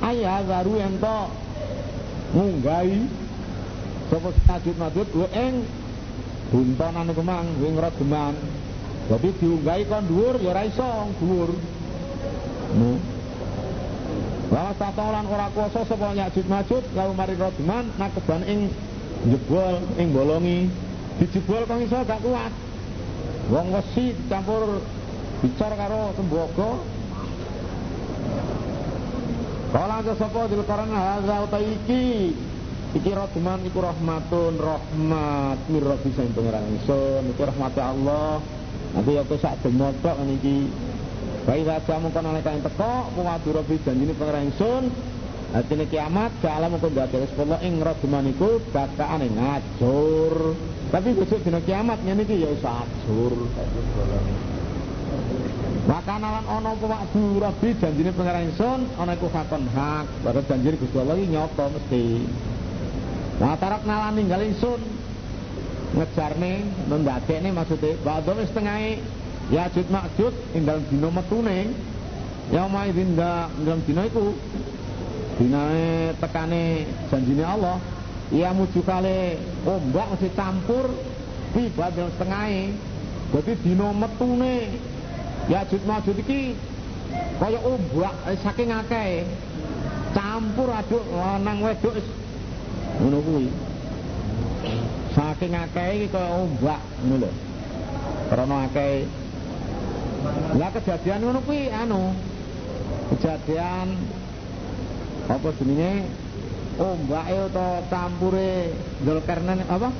Ayah 0.00 0.40
baru 0.48 0.80
ento 0.80 1.18
ngunggahi 2.32 3.04
sapa 4.08 4.32
si 4.32 4.40
Yakjud 4.48 4.76
Majud? 4.80 5.06
Ku 5.12 5.28
ing 5.36 5.68
buntonan 6.48 7.12
iku 7.12 7.20
mang 7.20 7.44
wing 7.60 7.76
regeman 7.76 8.32
jadi 9.08 9.28
diunggahi 9.36 9.84
kon 9.84 10.04
dhuwur 10.08 10.40
ya 10.40 10.56
ora 10.56 10.64
iso 10.64 11.12
dhuwur 11.20 11.52
Lawas 14.58 14.74
tatolan 14.74 15.22
ora 15.30 15.54
kuasa 15.54 15.86
sapa 15.86 16.18
Ya'juj 16.18 16.50
Ma'juj 16.50 16.82
lalu 16.98 17.12
mari 17.14 17.38
rodman 17.38 17.94
nakeban 17.94 18.42
ing 18.42 18.66
jebol 19.30 19.78
ing 19.94 20.10
bolongi. 20.10 20.66
Dijebol 21.22 21.62
kok 21.62 21.78
iso 21.78 22.02
gak 22.02 22.18
kuat. 22.26 22.50
Wong 23.54 23.70
wesi 23.70 24.18
campur 24.26 24.82
bicar 25.46 25.78
karo 25.78 26.10
tembaga. 26.18 26.70
Kala 29.70 29.96
ke 30.02 30.12
sapa 30.18 30.40
dil 30.50 30.62
karena 30.66 30.98
hadza 31.06 31.36
utaiki 31.46 32.34
iki 32.98 33.10
rodman 33.14 33.62
iku 33.62 33.78
rahmatun 33.78 34.58
rahmat 34.58 35.58
mir 35.70 35.86
rabbi 35.86 36.10
sing 36.18 36.34
pangeran 36.34 36.66
ingsun 36.66 37.30
iku 37.30 37.46
rahmat 37.46 37.78
Allah. 37.78 38.42
Nanti 38.90 39.22
aku 39.22 39.38
sak 39.38 39.62
demotok 39.62 40.18
niki 40.26 40.66
Baik 41.48 41.64
saja 41.64 41.96
mungkin 41.96 42.28
oleh 42.28 42.44
kain 42.44 42.60
teko 42.60 43.08
Kuwadu 43.16 43.56
robi 43.56 43.80
janjini 43.80 44.12
pengerang 44.12 44.52
sun 44.60 44.92
Artinya 45.48 45.88
kiamat 45.88 46.44
Ja'ala 46.44 46.68
mungkin 46.68 46.92
dadek 46.92 47.32
sepuluh 47.32 47.56
ing 47.64 47.80
roduman 47.80 48.28
iku 48.28 48.60
Bakaan 48.68 49.24
ing 49.24 49.32
ngajur. 49.32 50.52
Tapi 50.92 51.08
besok 51.16 51.40
dina 51.40 51.64
kiamat 51.64 52.04
Ini 52.04 52.20
ya 52.28 52.52
isa 52.52 52.84
ajur. 52.84 53.48
Wakanalan 55.88 56.44
ono 56.52 56.76
pewakdu 56.76 57.40
Rabbi 57.40 57.68
janjine 57.80 58.12
pengarang 58.12 58.52
insun 58.52 58.84
Ono 59.00 59.08
iku 59.16 59.32
hakon 59.32 59.72
hak. 59.72 60.04
Baru 60.20 60.44
janjine 60.44 60.76
Gusti 60.76 61.00
Allah 61.00 61.16
nyoto 61.16 61.64
mesti. 61.72 62.04
Watarak 63.40 63.88
nalan 63.88 64.20
ninggal 64.20 64.44
insun 64.44 64.84
Ngejarne 65.96 66.68
Mendadekne 66.92 67.56
maksudnya 67.56 67.96
Ba'dol 68.04 68.44
setengah 68.44 69.00
Yajud 69.48 69.86
makjud 69.88 70.34
Ing 70.52 70.62
dalam 70.68 70.84
dino 70.88 71.08
metune. 71.12 71.72
Ya 72.48 72.64
omah 72.64 72.88
dinda 72.88 73.48
dalam 73.64 73.80
dino 73.84 74.02
iku. 74.04 74.26
Dinae 75.38 76.18
tekane 76.18 76.82
janjine 77.06 77.46
Allah 77.46 77.78
Ia 78.34 78.50
muju 78.50 78.82
kali 78.82 79.38
ombak 79.62 80.18
mesti 80.18 80.34
campur 80.34 80.90
Tiba 81.54 81.94
dalam 81.94 82.10
setengah 82.18 82.74
Jadi 83.30 83.52
dino 83.62 83.94
metune 83.94 84.82
Yajud 85.48 85.82
Majud 85.88 86.18
iki 86.18 86.58
kaya 87.38 87.58
ombak 87.62 88.14
eh, 88.28 88.38
saking 88.42 88.70
akeh. 88.74 89.24
Campur 90.12 90.68
aduk 90.74 91.04
lanang 91.14 91.62
wedok 91.62 91.94
ngono 92.98 93.18
kuwi. 93.22 93.46
Saking 95.14 95.52
akeh 95.54 95.88
iki 96.02 96.06
kaya 96.12 96.28
ombak 96.34 96.80
ngono 97.06 97.16
lho. 97.24 97.30
Karena 98.28 98.56
akeh 98.68 99.08
lah 100.58 100.70
kejadian 100.74 101.20
ngono 101.22 101.40
kuwi 101.46 101.70
anu 101.70 102.14
kejadian 103.14 103.96
apa 105.28 105.48
jenenge 105.60 105.92
ombake 106.78 107.36
utawa 107.50 107.82
campure 107.90 108.72
Zulkarnain 109.04 109.66
apa 109.66 109.90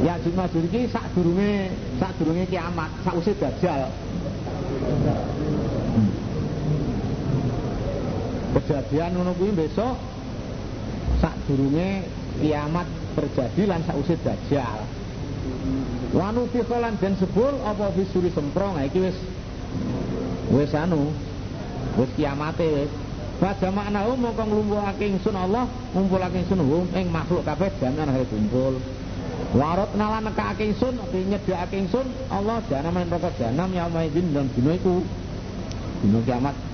Ya 0.00 0.16
Majud 0.16 0.64
iki 0.64 0.88
sak 0.88 1.12
durunge 1.12 1.68
sak 2.00 2.16
durunge 2.16 2.48
kiamat, 2.48 2.88
sak 3.04 3.20
usih 3.20 3.36
dajjal. 3.36 3.92
Kejadian 8.56 9.10
ngono 9.12 9.36
kuwi 9.36 9.52
besok 9.52 10.00
sak 11.20 11.36
durunge 11.44 12.08
kiamat 12.40 12.88
terjadi 13.12 13.62
lan 13.68 13.84
sausé 13.84 14.16
dajjal. 14.24 14.88
Wanu 16.10 16.50
fi 16.50 16.58
kholan 16.66 16.98
den 16.98 17.14
sebul 17.14 17.54
apa 17.62 17.94
suri 18.10 18.34
semprong 18.34 18.74
ha 18.74 18.82
iki 18.82 18.98
wis 18.98 19.14
wis 20.50 20.74
anu 20.74 21.14
wis 21.94 22.10
kiamate 22.18 22.66
wis. 22.66 22.90
Pada 23.40 23.72
maknahu 23.72 24.20
mongko 24.20 24.42
nglumpukake 24.52 25.16
ingsun 25.16 25.32
Allah, 25.32 25.64
ngumpulake 25.96 26.44
ingsun 26.44 26.60
hum 26.60 26.92
ing 26.92 27.08
makhluk 27.08 27.40
kabeh 27.40 27.72
jangan 27.80 28.12
hari 28.12 28.28
kumpul. 28.28 28.76
Warot 29.56 29.96
nalan 29.96 30.28
nekake 30.28 30.68
ingsun, 30.68 31.00
nyedhakake 31.08 31.88
ingsun 31.88 32.04
Allah 32.28 32.60
jangan 32.68 32.92
main 32.92 33.08
rokok 33.08 33.32
janam 33.40 33.72
ya 33.72 33.88
maidin 33.88 34.36
dan 34.36 34.52
dina 34.52 34.76
iku. 34.76 35.00
Dina 36.04 36.20
kiamat. 36.20 36.69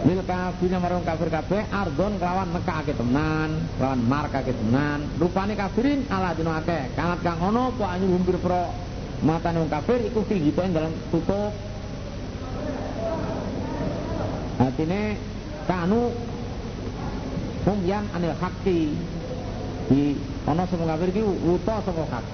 Lil 0.00 0.24
kafirina 0.24 0.80
marang 0.80 1.04
kafir 1.04 1.28
kabeh 1.28 1.68
ardon 1.68 2.16
kelawan 2.16 2.48
nekake 2.56 2.96
tenan, 2.96 3.68
kelawan 3.76 4.00
markake 4.00 4.56
tenan. 4.56 5.04
Rupane 5.20 5.52
kafirin 5.52 6.08
ala 6.08 6.32
dina 6.32 6.56
akeh. 6.64 6.88
Kangat 6.96 7.20
kang 7.20 7.40
ono 7.44 7.68
apa 7.76 7.84
anyu 8.00 8.08
humpir 8.16 8.40
pro 8.40 8.72
matane 9.20 9.60
wong 9.60 9.68
kafir 9.68 10.00
iku 10.08 10.24
tinggi 10.24 10.56
dalam 10.56 10.96
tutup. 11.12 11.52
Artine 14.56 15.20
kanu 15.68 16.12
umyan 17.68 18.04
anil 18.16 18.32
hakti 18.40 18.96
di 19.92 20.16
ana 20.48 20.64
sing 20.64 20.80
kafir 20.80 21.08
iki 21.12 21.22
wuta 21.22 21.76
saka 21.84 22.04
hak 22.08 22.24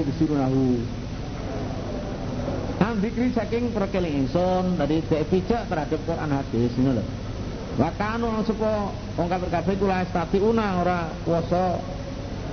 disirunahu 0.00 0.80
Dikri 2.98 3.30
saking 3.30 3.70
perkeling 3.70 4.26
ingsun 4.26 4.74
dari 4.74 4.98
dek 5.06 5.30
pijak 5.30 5.70
terhadap 5.70 6.02
Quran 6.02 6.34
hadis 6.34 6.74
ini 6.74 6.98
lho. 6.98 7.04
Wa 7.78 7.94
kanu 7.94 8.26
lan 8.26 8.42
sapa 8.42 8.90
wong 9.14 9.26
kafir 9.30 9.48
kabeh 9.54 9.74
kula 9.78 10.02
estati 10.02 10.42
una 10.42 10.82
ora 10.82 11.14
kuwasa 11.22 11.78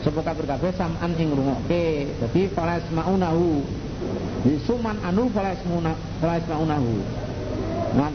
sapa 0.05 0.21
kafir 0.21 0.45
kabeh 0.45 0.69
sam'an 0.77 1.17
ing 1.17 1.33
ngrungokke. 1.33 2.13
Dadi 2.21 2.41
falas 2.53 2.85
maunahu. 2.93 3.65
Disuman 4.45 5.01
anu 5.01 5.33
falas 5.33 5.57
muna 5.65 5.97
falas 6.21 6.45
maunahu. 6.45 6.93
Nah, 7.97 8.13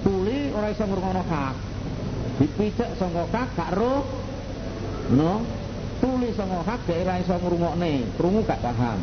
tuli 0.00 0.48
ora 0.56 0.72
iso 0.72 0.88
ngrungokno 0.88 1.20
hak. 1.20 1.56
Dipijak 2.40 2.96
sangka 2.96 3.28
hak 3.28 3.48
gak 3.56 3.70
roh 3.76 4.04
no 5.12 5.44
tulis 6.00 6.32
sama 6.36 6.60
hak 6.64 6.84
daerah 6.88 7.20
iso 7.20 7.36
ngrungokne 7.36 8.08
krungu 8.16 8.40
gak 8.44 8.60
paham 8.60 9.00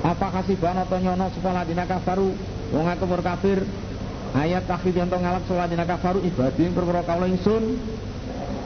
apa 0.00 0.26
kasiban 0.40 0.80
atau 0.80 0.96
nyono 0.96 1.28
sekolah 1.36 1.62
dina 1.68 1.84
kafaru 1.84 2.32
wong 2.72 2.86
aku 2.88 3.04
berkafir 3.04 3.60
ayat 4.32 4.64
takhid 4.64 4.96
yang 4.96 5.12
ngalap 5.12 5.44
sekolah 5.44 5.68
dina 5.68 5.84
kafaru 5.84 6.22
ibadin 6.24 6.70
perkara 6.72 7.02
kaula 7.04 7.26
ingsun. 7.28 7.76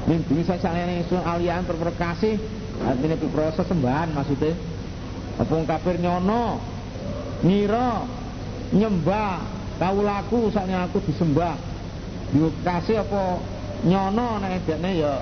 Min 0.04 0.20
bisa 0.28 0.60
saliyane 0.60 1.00
ingsun 1.00 1.24
alian 1.24 1.64
perkara 1.64 1.92
kasih. 1.96 2.36
Artinya 2.84 3.16
proses 3.32 3.64
sembahan 3.64 4.12
maksudnya. 4.12 4.52
Apa 5.40 5.54
kafir 5.66 5.98
nyono 5.98 6.60
ngira 7.42 8.06
nyembah 8.70 9.42
kaulaku 9.80 10.52
soalnya 10.52 10.86
aku 10.86 11.00
disembah. 11.02 11.56
Dikasih 12.30 13.02
apa 13.02 13.22
nyono 13.82 14.38
nek 14.38 14.62
dene 14.68 14.90
ya 15.00 15.14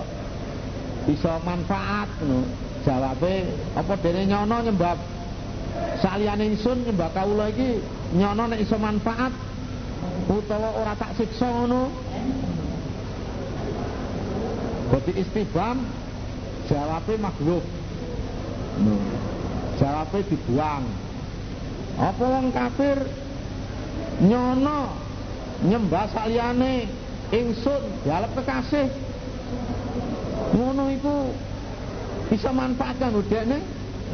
bisa 1.03 1.41
manfaat 1.43 2.09
jawabe 2.87 3.49
apa 3.75 3.93
dene 4.03 4.23
nyono 4.27 4.57
nyembah 4.63 4.95
saliyane 6.03 6.45
ingsun 6.53 6.83
nyembah 6.85 7.11
kawula 7.15 7.49
iki 7.55 7.79
nyono 8.19 8.51
nek 8.51 8.61
iso 8.61 8.77
manfaat. 8.77 9.33
Utawa 10.27 10.69
ora 10.77 10.95
tak 10.99 11.15
siksa 11.17 11.47
ngono. 11.47 11.89
Dadi 14.93 15.13
istibam 15.17 15.89
jawabe 16.69 17.15
maghlub 17.17 17.65
no. 18.83 18.95
jawabe 19.81 20.19
dibuang. 20.29 20.85
Apa 21.97 22.25
wong 22.25 22.47
kafir 22.53 22.99
nyono 24.21 24.93
nyembah 25.65 26.07
saliyane 26.13 26.89
ingsun 27.33 27.83
dialep 28.05 28.33
kekasih? 28.37 28.89
Ngono 30.53 30.93
iku 30.93 31.17
bisa 32.29 32.53
manfaat 32.53 32.97
kan 33.01 33.17
dekne 33.29 33.61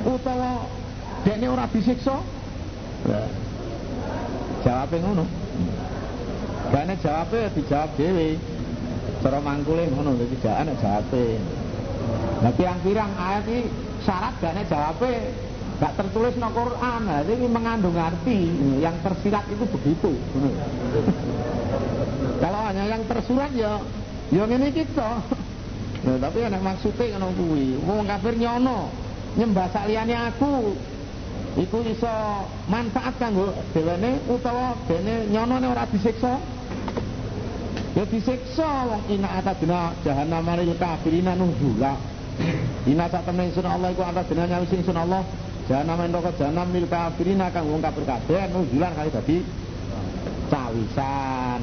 utawa 0.07 0.78
dekne 1.25 1.47
ora 1.49 1.67
disiksa 1.71 2.17
jawab 4.65 4.93
ngono 4.93 5.25
Bane 6.69 7.01
jawabe 7.01 7.49
dijawab 7.57 7.97
dhewe. 7.97 8.37
Cara 9.25 9.41
mangkule 9.41 9.89
ngono 9.89 10.21
dadi 10.21 10.37
jane 10.45 10.73
jawabe. 10.77 11.41
Nah 12.45 12.53
pirang-pirang 12.55 13.13
ayat 13.17 13.45
iki 13.49 13.61
syarat 14.05 14.35
gane 14.39 14.63
jawabe 14.69 15.13
gak 15.81 15.97
tertulis 15.97 16.37
no 16.37 16.49
Quran. 16.53 17.01
Nah, 17.09 17.25
ini 17.25 17.47
mengandung 17.49 17.97
arti. 17.97 18.53
Yang 18.85 18.97
tersirat 19.01 19.45
itu 19.49 19.65
begitu. 19.65 20.13
Kalau 22.43 22.61
hanya 22.69 22.85
yang 22.85 23.03
tersurat 23.09 23.51
ya 23.57 23.81
ya 24.29 24.45
ngene 24.45 24.69
iki 24.69 24.85
Nah, 25.99 26.15
tapi 26.29 26.39
ana 26.45 26.61
maksude 26.61 27.17
ngono 27.17 27.33
kuwi. 27.33 27.81
Wong 27.81 28.05
kafir 28.05 28.37
nyono 28.37 28.93
nyembah 29.41 29.73
saliyane 29.73 30.15
aku 30.15 30.77
iku 31.59 31.83
iso 31.83 32.13
manfaat 32.71 33.19
kanggo 33.19 33.51
dhewene 33.75 34.23
utawa 34.31 34.79
dene 34.87 35.27
nyonone 35.29 35.67
ora 35.67 35.85
disiksa. 35.91 36.39
Ya 37.97 38.05
disiksa 38.07 38.87
wong 38.87 39.03
ina 39.11 39.43
atadina 39.43 39.91
jahannam 40.07 40.49
lil 40.55 40.73
kafirina 40.79 41.35
nuzula. 41.35 41.99
Ina 42.87 43.11
sak 43.11 43.27
temen 43.27 43.51
sun 43.51 43.67
Allah 43.67 43.91
iku 43.91 44.07
atadina 44.07 44.47
nyawis 44.47 44.71
sun 44.71 44.97
Allah 44.97 45.27
jahannam 45.67 45.99
neraka 46.07 46.31
jahannam 46.39 46.71
lil 46.71 46.87
kafirina 46.87 47.51
kang 47.51 47.67
wong 47.67 47.83
kafir 47.83 48.07
kabeh 48.07 48.47
nuzulan 48.55 48.95
kali 48.95 49.11
dadi 49.11 49.37
cawisan. 50.49 51.63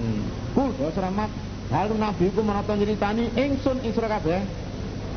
Kul 0.52 0.72
seramat 0.92 1.32
Hal 1.74 1.90
nabi 1.98 2.30
ku 2.30 2.46
menata 2.46 2.78
nyeritani 2.78 3.34
ingsun 3.34 3.82
ing 3.82 3.90
sira 3.98 4.06
kabeh 4.06 4.38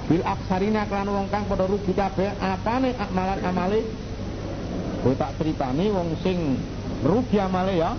bil 0.09 0.25
aksarina 0.25 0.89
kelan 0.89 1.13
wong 1.13 1.29
kang 1.29 1.45
padha 1.45 1.69
rugi 1.69 1.93
kabeh 1.93 2.33
apane 2.41 2.97
amalan 2.97 3.41
amale 3.45 3.81
Kowe 5.09 5.17
tak 5.17 5.41
critani 5.41 5.89
wong 5.89 6.21
sing 6.21 6.61
rugi 7.01 7.41
amale 7.41 7.81
ya. 7.81 7.97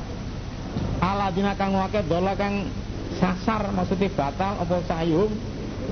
Aladina 1.02 1.58
kang 1.58 1.74
wake 1.74 2.06
dola 2.06 2.38
kang 2.38 2.70
sasar 3.18 3.74
maksudnya 3.74 4.14
batal 4.14 4.62
apa 4.62 4.78
sayum 4.86 5.34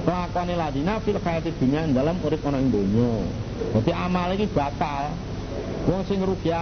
lakone 0.06 0.54
ladina 0.54 1.02
fil 1.02 1.18
hayati 1.18 1.58
dunya 1.58 1.90
dalam 1.90 2.22
urip 2.22 2.46
ana 2.46 2.62
ing 2.62 2.70
donya. 2.70 3.26
Dadi 3.74 3.92
amale 3.98 4.38
iki 4.38 4.46
batal. 4.54 5.10
Wong 5.90 6.06
sing 6.06 6.22
rugi 6.22 6.54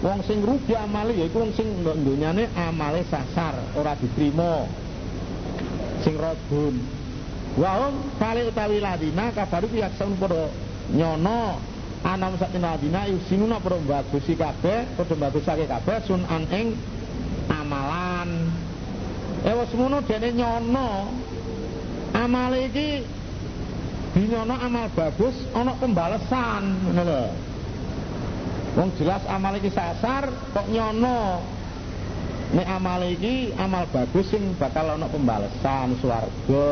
wong 0.00 0.24
sing 0.24 0.40
rugi 0.40 0.72
amale 0.72 1.12
ya 1.12 1.28
iku 1.28 1.44
wong 1.44 1.52
sing 1.52 1.68
ndonyane 1.84 2.48
amale 2.56 3.04
sasar 3.12 3.60
ora 3.76 3.92
diterima. 3.92 4.64
Sing 6.00 6.16
rodun 6.16 6.80
wa 7.60 7.76
hum 7.76 8.08
kali 8.16 8.48
utawi 8.48 8.80
ladina 8.80 9.36
kabaru 9.36 9.68
yaksun 9.68 10.16
nyono 10.96 11.60
anam 12.04 12.38
satin 12.38 12.62
ladina 12.62 13.06
yusinuna 13.10 13.58
padha 13.62 13.78
bagusi 13.82 14.34
kabeh 14.38 14.86
padha 14.94 15.14
bagusake 15.14 15.64
kabeh 15.66 15.96
sun 16.06 16.22
an 16.28 16.44
ing 16.50 16.76
amalan. 17.50 18.50
Eh 19.46 19.54
wis 19.54 19.70
ngono 19.74 20.02
nyono. 20.06 20.90
Amale 22.08 22.72
iki 22.72 23.04
dinyono 24.16 24.56
amal 24.56 24.88
bagus 24.96 25.36
ana 25.52 25.76
pembalasan 25.76 26.64
ngono 26.96 27.20
Wong 28.78 28.94
jelas 28.94 29.26
amal 29.26 29.58
iki 29.58 29.70
sasar 29.74 30.30
kok 30.54 30.66
nyono. 30.70 31.42
Nek 32.54 32.66
amal 32.68 33.02
iki 33.04 33.52
amal 33.58 33.84
bagus 33.90 34.30
sing 34.30 34.54
bakal 34.56 34.94
ana 34.94 35.10
pembalasan 35.10 35.98
swarga. 35.98 36.70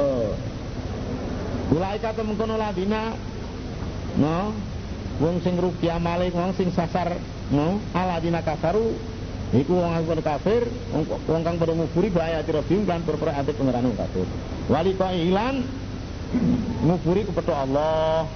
Ulaika 1.66 2.14
temengkono 2.14 2.54
ladina 2.54 3.10
no 4.16 4.54
wong 5.16 5.40
sing 5.40 5.56
rugi 5.56 5.88
amale 5.88 6.28
wong 6.32 6.52
sing 6.56 6.68
sasar 6.72 7.16
no 7.48 7.80
aladina 7.96 8.44
kafaru 8.44 8.92
iku 9.54 9.78
wong 9.78 9.92
kang 9.94 10.22
kafir 10.22 10.66
wong 11.28 11.42
kang 11.46 11.56
padha 11.56 11.72
nguburi 11.72 12.08
bahaya 12.10 12.42
tirabim 12.42 12.82
kan 12.82 13.00
perkara 13.06 13.38
ati 13.38 13.54
pangeran 13.54 13.94
kafir. 13.94 14.26
Wali 14.66 14.92
ilan 14.98 15.54
nguburi 16.82 17.22
kepada 17.22 17.62
Allah. 17.62 18.26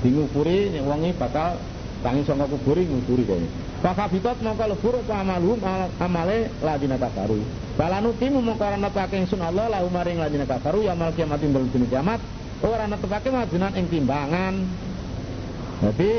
Di 0.00 0.12
nguburi 0.12 0.72
wong 0.80 1.12
bakal 1.16 1.60
tangi 2.04 2.22
saka 2.24 2.44
kuburi 2.48 2.84
nguburi 2.84 3.24
kene 3.24 3.48
Fakabitot 3.76 4.40
mongko 4.40 4.64
lebur 4.72 4.94
apa 5.04 5.14
amalhum 5.20 5.60
amale 6.00 6.48
ladina 6.64 6.96
kafaru 6.96 7.40
Balanuti 7.76 8.26
mongko 8.32 8.64
ora 8.64 8.76
netepake 8.80 9.20
ingsun 9.20 9.40
Allah 9.44 9.68
lahu 9.68 9.92
maring 9.92 10.16
ladina 10.20 10.48
kafaru 10.48 10.84
ya 10.84 10.96
mal 10.96 11.12
kiamat 11.12 11.40
dalem 11.44 11.68
dina 11.68 11.86
kiamat 11.88 12.20
ora 12.64 12.88
netepake 12.88 13.28
majunan 13.28 13.72
ing 13.76 13.86
timbangan 13.92 14.54
Jadi 15.76 16.10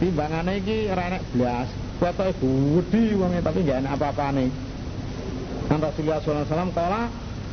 timbangane 0.00 0.52
iki 0.62 0.88
ora 0.88 1.02
enak 1.12 1.22
blas 1.34 1.68
fotoke 1.98 2.32
budi 2.40 3.12
wonge 3.18 3.42
tapi 3.42 3.66
gak 3.66 3.82
enak 3.82 3.98
apa-apane 3.98 4.46
Kan 5.68 5.82
Rasulullah 5.82 6.22
sallallahu 6.22 6.46
alaihi 6.46 6.52
wasallam 6.54 6.72
kala 6.72 7.02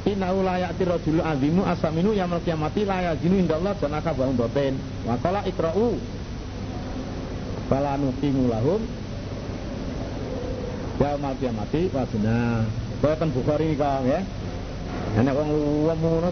Innahu 0.05 0.45
la 0.45 0.61
ya'ti 0.61 0.85
azimu 1.17 1.65
asaminu 1.65 2.13
yamal 2.13 2.37
kiamati 2.45 2.85
la 2.85 3.09
yazinu 3.09 3.41
indallah 3.41 3.73
janaka 3.81 4.13
ba'un 4.13 4.37
doten. 4.37 4.77
Wa 5.01 5.17
qala 5.17 5.41
ikra'u 5.49 5.97
Fala 7.65 7.97
nuqimu 7.97 8.45
lahum 8.45 8.85
Yaumal 11.01 11.35
kiamati 11.41 11.89
wazna. 11.89 12.69
Boten 13.01 13.29
Bukhari 13.33 13.73
kau 13.73 14.05
ya. 14.05 14.21
Enak 15.17 15.33
wong 15.33 15.49
wong 15.89 15.97
ngono 15.99 16.29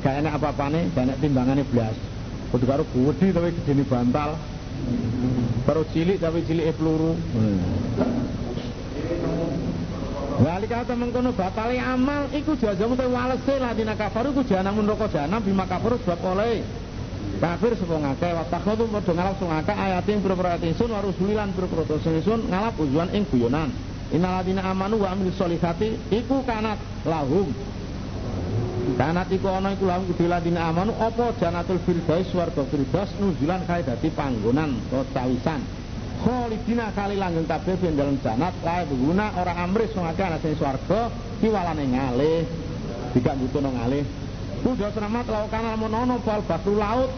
gak 0.00 0.14
enak 0.22 0.32
apa-apane, 0.38 0.94
gak 0.94 1.04
enak 1.10 1.18
timbangane 1.18 1.66
blas. 1.68 2.13
Kudu 2.54 2.70
karo 2.70 2.86
gede 2.86 3.34
tapi 3.34 3.50
gedene 3.50 3.82
bantal. 3.82 4.38
Karo 5.66 5.82
cilik 5.90 6.22
tapi 6.22 6.46
cilike 6.46 6.70
peluru. 6.78 7.18
Wali 10.38 10.66
kata 10.70 10.94
mengkono 10.94 11.34
batali 11.34 11.82
amal 11.82 12.30
iku 12.30 12.54
jajamu 12.54 12.94
te 12.94 13.10
walese 13.10 13.58
ladina 13.58 13.98
kafaru 13.98 14.30
iku 14.38 14.42
jahanam 14.46 14.86
neraka 14.86 15.10
jahanam 15.10 15.42
bima 15.42 15.66
kafaru 15.66 15.98
sebab 16.06 16.22
oleh 16.30 16.62
kafir 17.42 17.74
sapa 17.74 17.96
ngake 17.98 18.28
wa 18.30 18.44
takhadu 18.46 18.84
padha 18.86 19.12
ngalap 19.14 19.34
sing 19.38 19.48
ngake 19.50 19.74
ayatin 19.74 20.18
pira-pira 20.22 20.48
ayat 20.54 20.62
ingsun 20.70 20.90
wa 20.94 21.00
rusulilan 21.02 21.48
pira-pira 21.54 21.82
ngalap 22.50 22.74
ujuan 22.78 23.08
ing 23.14 23.22
guyonan 23.30 23.70
innaladina 24.14 24.62
amanu 24.62 25.02
wa 25.02 25.10
amilus 25.10 25.34
solihati 25.38 25.98
iku 26.14 26.42
kanat 26.46 26.78
lahum 27.02 27.50
kanat 29.00 29.28
iku 29.32 29.48
ana 29.48 29.72
iku 29.72 29.84
lahum 29.88 30.04
kudu 30.12 30.28
ladina 30.28 30.68
amanu 30.68 30.92
apa 31.00 31.32
janatul 31.40 31.80
firdaus 31.82 32.28
swarga 32.28 32.62
firdaus 32.68 33.10
nuzulan 33.16 33.64
kae 33.64 33.82
dadi 33.82 34.08
panggonan 34.12 34.80
utawa 34.88 35.04
cawisan 35.12 35.64
khalidina 36.24 36.88
kali 36.96 37.20
langgeng 37.20 37.44
kabeh 37.44 37.76
ben 37.76 37.96
dalem 38.00 38.16
janat 38.24 38.56
lae 38.64 38.88
berguna 38.88 39.36
ora 39.36 39.52
amris 39.60 39.92
wong 39.92 40.08
akeh 40.08 40.24
ana 40.24 40.38
sing 40.40 40.56
swarga 40.56 41.12
kiwalane 41.44 41.84
ngalih. 41.84 42.40
Tidak 43.14 43.34
butuh 43.36 43.60
ngalih. 43.62 44.04
Kuda 44.64 44.88
selamat 44.96 45.28
laukan 45.28 45.76
monono 45.76 46.18
bal 46.24 46.40
bakru 46.48 46.80
laut. 46.80 47.12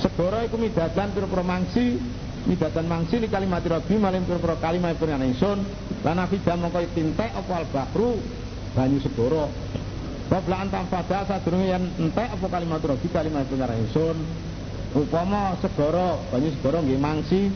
Segoro 0.00 0.40
iku 0.40 0.56
midadan 0.56 1.12
pira-pira 1.12 1.44
mangsi 1.44 2.00
midadan 2.48 2.88
mangsi 2.88 3.20
li 3.20 3.28
kalimat 3.28 3.60
rabbi 3.60 4.00
malim 4.00 4.24
pira-pira 4.24 4.56
kalimat 4.56 4.96
pengen 4.96 5.36
ingsun. 5.36 5.58
Lan 6.00 6.16
afida 6.16 6.56
mongko 6.56 6.80
tintek 6.96 7.36
apa 7.36 7.68
bakru 7.68 8.16
banyu 8.72 8.98
segoro 9.04 9.52
Babla 10.30 10.62
antam 10.62 10.86
pada 10.86 11.26
sadurunge 11.26 11.74
yen 11.74 11.90
entek 11.98 12.30
apa 12.30 12.46
kalimat 12.46 12.78
rabbi 12.78 13.10
kalimat 13.10 13.50
pengen 13.50 13.82
ingsun 13.82 14.14
upama 14.94 15.58
segoro 15.58 16.22
banyu 16.30 16.54
segoro 16.54 16.78
nggih 16.86 17.02
mangsi. 17.02 17.50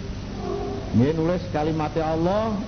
Nggih 0.98 1.14
nulis 1.14 1.42
kalimat 1.54 1.94
Allah. 2.02 2.58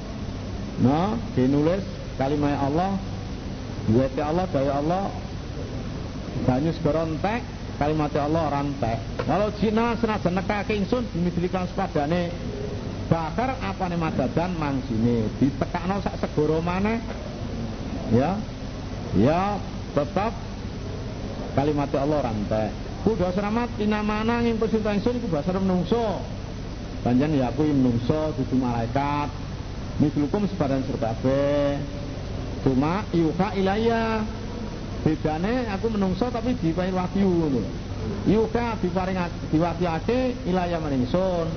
Nah 0.79 1.19
nggih 1.35 1.51
nulis 1.51 1.83
kalimat 2.15 2.55
Allah. 2.55 2.95
Buat 3.91 4.15
Allah, 4.19 4.47
daya 4.51 4.73
Allah. 4.79 5.11
Banyu 6.47 6.71
seberontek 6.71 7.43
kalimat 7.75 8.15
Allah 8.15 8.45
rantek 8.47 8.99
walau 9.27 9.51
jina 9.59 9.99
senajan 9.99 10.39
nekake 10.39 10.87
ingsun 10.87 11.03
dimidilikan 11.11 11.67
sepadane. 11.67 12.31
Bakar 13.11 13.59
apa 13.59 13.91
nih 13.91 13.99
madadan 13.99 14.55
mangsine. 14.55 15.35
Ditekakno 15.43 15.99
sak 15.99 16.15
segoro 16.23 16.63
mana 16.63 16.95
ya. 18.15 18.39
Ya 19.19 19.59
tetap 19.97 20.33
kalimat 21.57 21.89
Allah 21.97 22.21
rantek 22.29 22.71
kudu 23.07 23.23
seramat 23.31 23.71
inamana 23.79 24.43
ing 24.43 24.59
pesinta 24.59 24.91
ingsun 24.91 25.23
iku 25.23 25.31
basar 25.31 25.63
menungso. 25.63 26.19
Panjen 27.07 27.39
ya 27.39 27.55
aku 27.55 27.63
menungso 27.71 28.35
dudu 28.35 28.59
malaikat. 28.59 29.31
Sepadan 29.97 30.85
serbabe 30.85 31.81
cuma 32.61 33.07
yuha 33.17 33.49
ilayah 33.57 34.21
bedane 35.01 35.71
aku 35.73 35.89
menungso 35.89 36.29
tapi 36.29 36.53
diparing 36.61 36.93
wahyu 36.93 37.25
ngono 37.25 37.65
yuka 38.29 38.77
diparing 38.83 39.17
diwahyake 39.55 40.51
ilaya 40.51 40.83
maring 40.83 41.07
sun. 41.09 41.49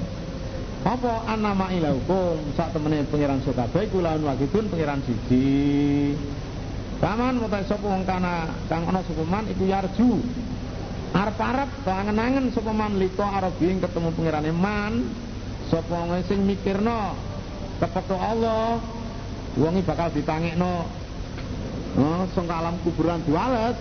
Apa 0.88 1.28
anama 1.28 1.68
ilahukum 1.76 2.56
sak 2.56 2.72
temene 2.72 3.04
pangeran 3.12 3.44
Sukabeh 3.44 3.92
iku 3.92 4.00
lawan 4.00 4.24
wahidun 4.24 4.72
pangeran 4.72 5.04
siji 5.04 6.16
Paman 7.00 7.40
mutai 7.40 7.64
sapa 7.64 7.88
wong 7.88 8.04
kana 8.04 8.52
kang 8.68 8.84
ana 8.84 9.00
sapa 9.08 9.24
man 9.24 9.48
iku 9.48 9.64
yarju. 9.72 10.20
Arep-arep 11.16 11.88
kangen-angen 11.88 12.52
sapa 12.52 12.76
man 12.76 13.00
lito 13.00 13.24
arabing 13.24 13.80
ketemu 13.80 14.12
pangerane 14.12 14.52
man 14.52 14.94
sapa 15.72 15.96
wong 15.96 16.20
sing 16.28 16.44
mikirno 16.44 17.16
kepetho 17.80 18.20
Allah 18.20 18.84
wong 19.56 19.80
bakal 19.88 20.12
ditangekno. 20.12 20.92
Oh, 21.96 22.24
sing 22.36 22.46
alam 22.52 22.76
kuburan 22.84 23.24
diwales. 23.24 23.80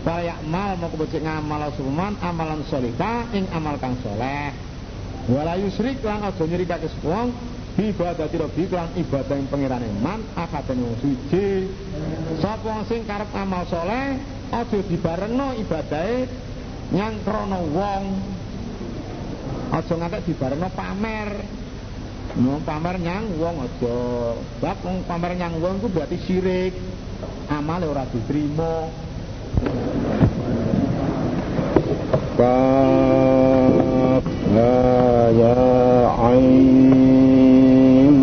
Para 0.00 0.24
yakmal 0.24 0.80
mau 0.80 0.88
kebecik 0.96 1.20
ngamal 1.20 1.72
suman 1.76 2.16
amalan 2.24 2.64
solika 2.68 3.28
ing 3.36 3.44
amal 3.52 3.76
kang 3.76 3.96
soleh. 4.00 4.69
Wala 5.28 5.58
yusrik 5.60 6.00
lan 6.00 6.24
aja 6.24 6.44
nyirikake 6.46 6.88
wong 7.04 7.34
ibadati 7.80 8.36
rabbi 8.40 8.64
lan 8.72 8.88
ibadah 8.96 9.36
ing 9.36 9.48
pangeran 9.52 9.84
man 10.00 10.20
akaten 10.36 10.80
suci. 11.00 11.68
Sapa 12.40 12.84
sing 12.88 13.04
karep 13.04 13.28
amal 13.36 13.68
soleh 13.68 14.16
aja 14.48 14.78
dibarengno 14.80 15.56
ibadahe 15.60 16.24
nyang 16.96 17.20
krana 17.26 17.60
wong. 17.60 18.04
Aja 19.70 19.94
ngantek 19.96 20.24
dibarengno 20.24 20.68
pamer. 20.72 21.30
No, 22.30 22.62
pamer 22.62 22.96
nyang 23.02 23.26
wong 23.36 23.56
aja. 23.66 23.98
Bab 24.62 24.78
pamer 24.82 25.32
nyang 25.36 25.60
wong 25.60 25.84
ku 25.84 25.92
berarti 25.92 26.16
syirik 26.24 26.74
amale 27.50 27.90
ora 27.90 28.06
diterima 28.06 28.86
Kaf 32.38 34.24
ya 35.40 35.56
ain 36.20 38.14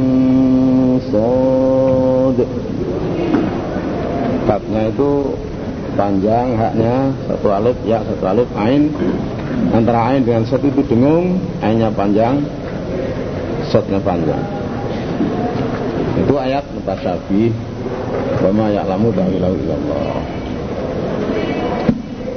sod 1.09 2.37
Kafnya 4.47 4.81
itu 4.87 5.11
panjang 5.99 6.55
haknya 6.55 7.11
satu 7.27 7.47
alif 7.51 7.75
ya 7.83 7.99
satu 7.99 8.23
alif 8.31 8.47
ain. 8.55 8.87
Antara 9.75 10.13
ain 10.13 10.23
dengan 10.23 10.47
satu 10.47 10.71
itu 10.71 10.87
dengung 10.87 11.35
ainnya 11.59 11.91
panjang 11.91 12.39
sodnya 13.67 13.99
panjang. 13.99 14.39
Itu 16.23 16.39
ayat 16.39 16.63
mutasyabih 16.71 17.51
Wama 18.37 18.69
ya'lamu 18.71 19.11
ta'wilahu 19.11 19.55
illallah. 19.59 20.15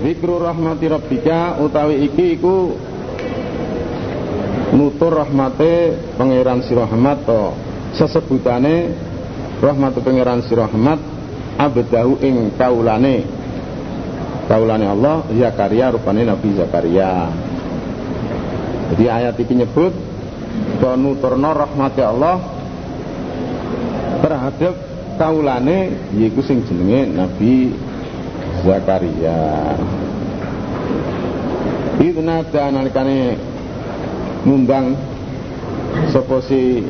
Zikru 0.00 0.40
rahmati 0.40 0.86
rabbika 0.88 1.60
utawi 1.60 2.08
iki 2.08 2.40
iku 2.40 2.72
nutur 4.74 5.14
rahmate 5.14 5.98
pangeran 6.14 6.62
si 6.62 6.72
rahmat 6.74 7.18
to. 7.26 7.44
Sesebutane 7.96 8.94
rahmat 9.58 9.98
pangeran 9.98 10.40
si 10.46 10.54
rahmat 10.54 10.98
abdahu 11.58 12.22
ing 12.22 12.54
kaulane. 12.54 13.26
Kaulane 14.50 14.86
Allah 14.90 15.22
Zakaria 15.30 15.94
rupane 15.94 16.26
Nabi 16.26 16.48
Zakaria. 16.58 17.30
Jadi 18.90 19.04
ayat 19.06 19.38
ini 19.38 19.62
nyebut 19.62 19.94
nuturno 20.98 21.50
rahmati 21.54 22.02
Allah 22.02 22.42
terhadap 24.18 24.74
kaulane 25.14 26.10
yaiku 26.18 26.42
sing 26.42 26.66
jenenge 26.66 27.06
Nabi 27.14 27.70
Zakaria. 28.66 29.78
Itu 32.00 32.24
nada 32.24 32.72
nalikane 32.72 33.49
ngundang 34.44 34.96
sapa 36.10 36.40
si 36.44 36.80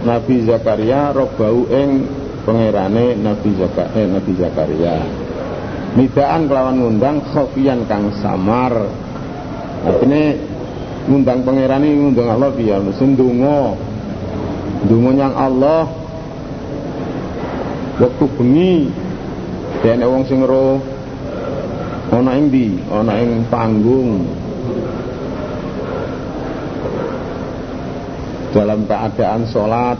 Nabi 0.00 0.46
Zakaria 0.46 1.12
robau 1.12 1.68
ing 1.68 2.08
pangerane 2.46 3.18
Nabi 3.18 3.50
Zakaria 3.58 3.98
eh, 3.98 4.06
Nabi 4.08 4.32
Zakaria. 4.38 4.94
Nidaan 5.90 6.46
kelawan 6.46 6.76
ngundang 6.78 7.18
khofian 7.34 7.84
kang 7.90 8.14
samar. 8.22 8.72
Artinya 9.82 10.38
ngundang 11.10 11.42
pangeran 11.42 11.82
ini 11.82 11.98
ngundang 11.98 12.28
Allah 12.30 12.50
biar 12.54 12.80
mesti 12.80 13.04
ndonga. 13.10 13.60
Yang 14.90 15.34
Allah. 15.34 15.82
Waktu 18.00 18.24
bengi 18.32 18.88
dene 19.84 20.08
wong 20.08 20.24
sing 20.24 20.40
ro 20.40 20.80
ana 22.08 22.32
ing 22.40 22.48
ndi? 22.48 22.80
Ana 22.88 23.20
ing 23.20 23.44
panggung 23.52 24.24
dalam 28.50 28.86
keadaan 28.86 29.42
sholat. 29.50 29.98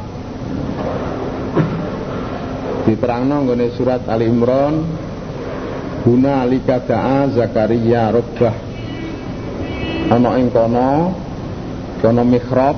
Diterangno 2.86 3.46
nggone 3.46 3.66
surat 3.76 4.02
Ali 4.10 4.26
Imran 4.26 4.74
guna 6.00 6.48
likada'a 6.48 7.28
Zakaria 7.30 8.08
robbah 8.08 8.56
ana 10.10 10.40
ing 10.40 10.48
kono 10.50 11.14
kono 12.00 12.22
mihrab 12.24 12.76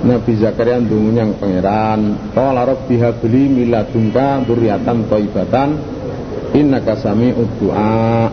Nabi 0.00 0.32
Zakaria 0.38 0.78
ndungu 0.78 1.16
yang 1.16 1.32
pangeran 1.40 2.32
qala 2.36 2.64
rabbi 2.64 2.96
habli 3.00 3.50
miladunka 3.50 4.46
dzurriatan 4.46 4.98
thayyibatan 5.10 5.68
innaka 6.54 6.96
sami'ud 7.00 7.50
du'a. 7.60 8.30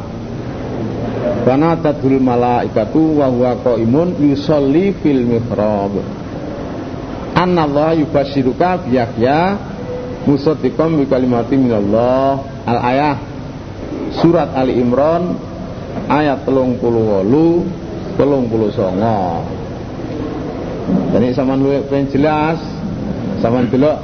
Karena 1.48 1.80
tadul 1.80 2.20
malaikatu 2.20 3.24
wa 3.24 3.32
huwa 3.32 3.56
qaimun 3.64 4.20
yusolli 4.20 4.92
fil 5.00 5.24
mihrab 5.28 6.17
Anna 7.38 7.70
Allah 7.70 8.02
yubashiruka 8.02 8.90
biyahya 8.90 9.62
musaddiqan 10.26 10.98
bi 10.98 11.06
kalimati 11.06 11.54
minallah. 11.54 12.42
Al 12.66 12.82
ayah 12.82 13.22
surat 14.18 14.58
Ali 14.58 14.82
Imran 14.82 15.38
ayat 16.10 16.50
38 16.50 16.82
39 18.18 21.14
jadi 21.14 21.30
sama 21.36 21.60
lu 21.60 21.84
pengen 21.92 22.08
jelas 22.10 22.58
sama 23.44 23.62
delok 23.68 24.00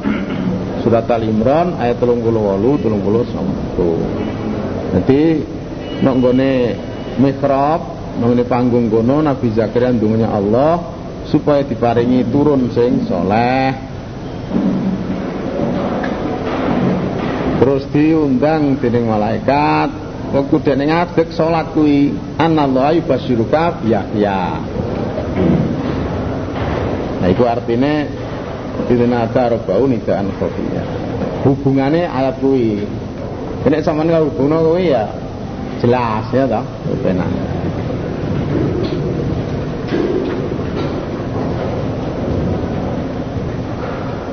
surat 0.85 1.09
Ali 1.09 1.31
Imran 1.31 1.73
ayat 1.79 1.97
38 1.97 2.85
39 2.85 4.93
jadi 4.93 5.21
nek 6.03 6.13
nggone 6.19 6.51
mihrab 7.17 7.81
nggone 8.19 8.43
panggung 8.45 8.91
kono 8.93 9.25
Nabi 9.25 9.49
Zakaria 9.55 9.89
ndungnya 9.95 10.27
Allah 10.29 10.92
supaya 11.33 11.65
diparingi 11.65 12.29
turun 12.29 12.69
sing 12.69 13.09
soleh. 13.09 13.73
Terus 17.57 17.89
diundang 17.89 18.77
dening 18.77 19.09
malaikat 19.09 19.89
waktu 20.29 20.55
dene 20.61 20.93
ngadeg 20.93 21.33
salat 21.33 21.73
kuwi? 21.73 22.13
Anallahu 22.37 23.01
yubasyiruka 23.01 23.81
ya 23.89 24.61
nah 27.23 27.31
artinya 27.31 27.93
Dinada 28.83 29.53
robau 29.53 29.87
nidaan 29.87 30.27
khofiyah 30.33 30.85
hubungannya 31.45 32.07
ayat 32.07 32.39
kuwi. 32.39 32.83
Ini 33.63 33.79
sama 33.83 34.03
kalau 34.03 34.27
hubungnya 34.31 34.59
kuwi 34.59 34.91
ya 34.91 35.03
jelas 35.83 36.25
ya 36.31 36.47
toh 36.47 36.63
benar 37.03 37.27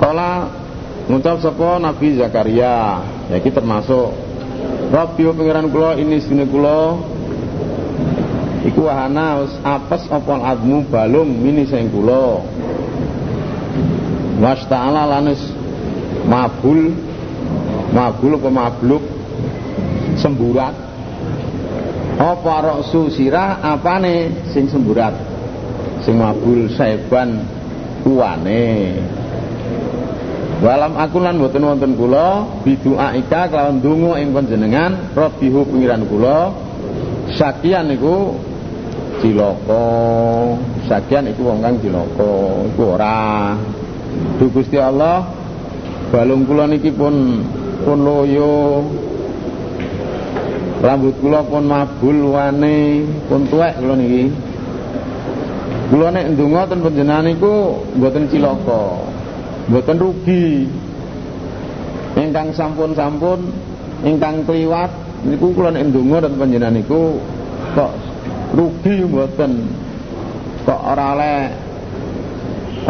Kala 0.01 0.49
ngucap 1.13 1.45
sapa 1.45 1.77
Nabi 1.77 2.17
Zakaria, 2.17 3.05
ya 3.29 3.37
iki 3.37 3.53
termasuk 3.53 4.17
Rabbi 4.91 5.23
pengiran 5.23 5.71
kula 5.71 5.95
ini 6.01 6.19
sini 6.19 6.43
kula. 6.49 6.99
Iku 8.67 8.91
wahana 8.91 9.45
wis 9.45 9.55
apes 9.63 10.09
apa 10.11 10.35
admu 10.57 10.83
balung 10.91 11.31
mini 11.31 11.63
sing 11.69 11.93
kula. 11.95 12.43
Was 14.41 14.65
ta'ala 14.67 15.05
lanus 15.05 15.41
mabul 16.27 16.97
mabul 17.95 18.41
apa 18.41 18.51
mabluk 18.51 19.05
semburat. 20.19 20.75
Apa 22.21 22.55
roksu 22.67 23.15
sirah 23.15 23.63
apane 23.63 24.49
sing 24.51 24.67
semburat? 24.67 25.15
Sing 26.03 26.19
mabul 26.19 26.67
saiban 26.75 27.47
uwane 28.05 28.97
Walam 30.61 30.93
aku 30.93 31.25
lan 31.25 31.41
boten 31.41 31.65
wonten 31.65 31.97
kula 31.97 32.45
biduaika 32.61 33.49
kelawan 33.49 33.81
donga 33.81 34.21
ing 34.21 34.37
panjenengan 34.37 34.93
rabbihu 35.17 35.65
pengiran 35.65 36.05
kula. 36.05 36.53
Sakian 37.33 37.89
niku 37.89 38.37
cilaka 39.25 39.89
sakian 40.85 41.33
iku 41.33 41.49
wong 41.49 41.65
kang 41.65 41.81
cilaka 41.81 42.33
iku 42.77 42.83
ora. 42.93 43.57
Duh 44.37 44.53
Gusti 44.53 44.77
Allah 44.77 45.33
balung 46.13 46.45
kula 46.45 46.69
niki 46.69 46.93
pun 46.93 47.41
pun 47.81 47.99
loyo. 48.05 48.85
Rambut 50.85 51.17
kula 51.25 51.41
pun 51.49 51.65
mabul 51.65 52.37
wane 52.37 53.09
pun 53.33 53.49
tuwek 53.49 53.81
kula 53.81 53.97
niki. 53.97 54.29
Kula 55.89 56.13
nek 56.13 56.37
ndonga 56.37 56.69
ten 56.69 56.85
panjenengan 56.85 57.25
niku 57.33 57.81
mboten 57.97 58.29
cilaka 58.29 59.10
mboten 59.71 59.97
rugi. 60.03 60.67
Ingkang 62.19 62.51
sampun-sampun 62.53 63.39
ingkang 64.03 64.43
kliwat 64.43 64.91
niku 65.23 65.55
kula 65.55 65.71
nek 65.71 65.87
dan 65.95 66.75
niku 66.75 67.23
kok 67.79 67.95
rugi 68.51 69.07
mboten. 69.07 69.53
Kok 70.67 70.81
ora 70.91 71.05
oleh 71.15 71.39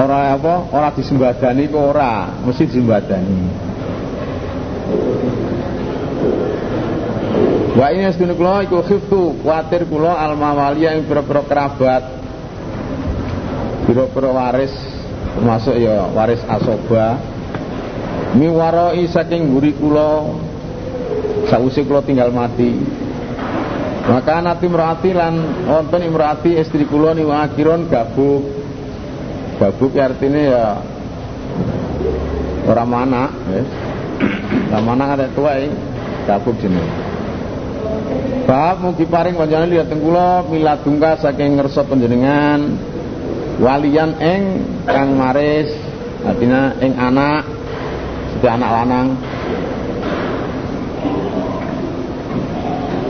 ora 0.00 0.18
apa 0.34 0.54
ora 0.72 0.88
disembadani 0.96 1.68
kok 1.68 1.84
ora 1.84 2.32
mesti 2.48 2.64
disembadani. 2.64 3.40
Wa 7.76 7.86
ini 7.94 8.08
sedune 8.10 8.34
kula 8.34 8.66
iku 8.66 8.82
khiftu 8.82 9.44
kuatir 9.44 9.84
kula 9.86 10.16
al 10.16 10.34
ing 10.80 11.06
pira-pira 11.06 11.44
kerabat 11.46 12.02
pira-pira 13.86 14.30
waris 14.34 14.89
termasuk 15.36 15.76
ya 15.78 16.08
waris 16.10 16.42
asoba. 16.46 17.18
Miwaroi 18.30 19.10
saking 19.10 19.50
guri 19.50 19.74
kula 19.74 20.22
sausi 21.50 21.82
kula 21.82 22.02
tinggal 22.06 22.30
mati. 22.30 22.78
Maka 24.06 24.42
nanti 24.42 24.66
merati 24.66 25.10
lan 25.14 25.66
wonten 25.66 26.02
imrati 26.06 26.58
istri 26.58 26.86
kula 26.86 27.14
niku 27.14 27.34
akhiron 27.34 27.90
gabuk. 27.90 28.42
Gabuk 29.58 29.92
ya 29.92 30.08
artinya 30.08 30.40
ya 30.40 30.64
orang 32.70 32.88
mana 32.88 33.22
ya. 33.50 33.62
orang 34.70 34.84
mana 34.84 35.04
ada 35.18 35.26
tua 35.34 35.58
ya 35.58 35.68
gabuk 36.28 36.54
jenis 36.60 36.86
Bab 38.46 38.82
mugi 38.82 39.06
paring 39.06 39.38
panjenengan 39.38 39.70
lihat 39.70 39.86
tengkula 39.86 40.42
miladungka 40.46 41.22
saking 41.22 41.54
ngersa 41.54 41.86
panjenengan 41.86 42.78
walian 43.60 44.16
eng 44.16 44.42
kang 44.88 45.14
maris 45.20 45.68
artinya 46.24 46.74
eng 46.80 46.96
anak 46.96 47.44
sudah 48.36 48.52
anak 48.56 48.70
lanang. 48.72 49.08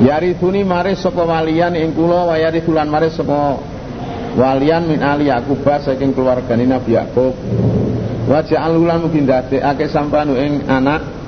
Yarithuni 0.01 0.67
maris 0.67 0.99
sapa 0.99 1.23
walian 1.23 1.77
ing 1.79 1.95
kula 1.95 2.35
wa 2.35 2.37
yarithulan 2.37 2.89
maris 2.91 3.15
sapa 3.15 3.63
walian 4.35 4.91
min 4.91 5.01
ali 5.07 5.31
Yakub 5.31 5.63
saking 5.63 6.11
keluargane 6.17 6.67
Nabi 6.67 6.99
Yakub. 6.99 7.37
Wa 8.27 8.43
ja'alulan 8.43 9.07
mugi 9.07 9.23
ndadekake 9.23 9.91
sampanu 9.91 10.39
ing 10.39 10.67
anak 10.71 11.21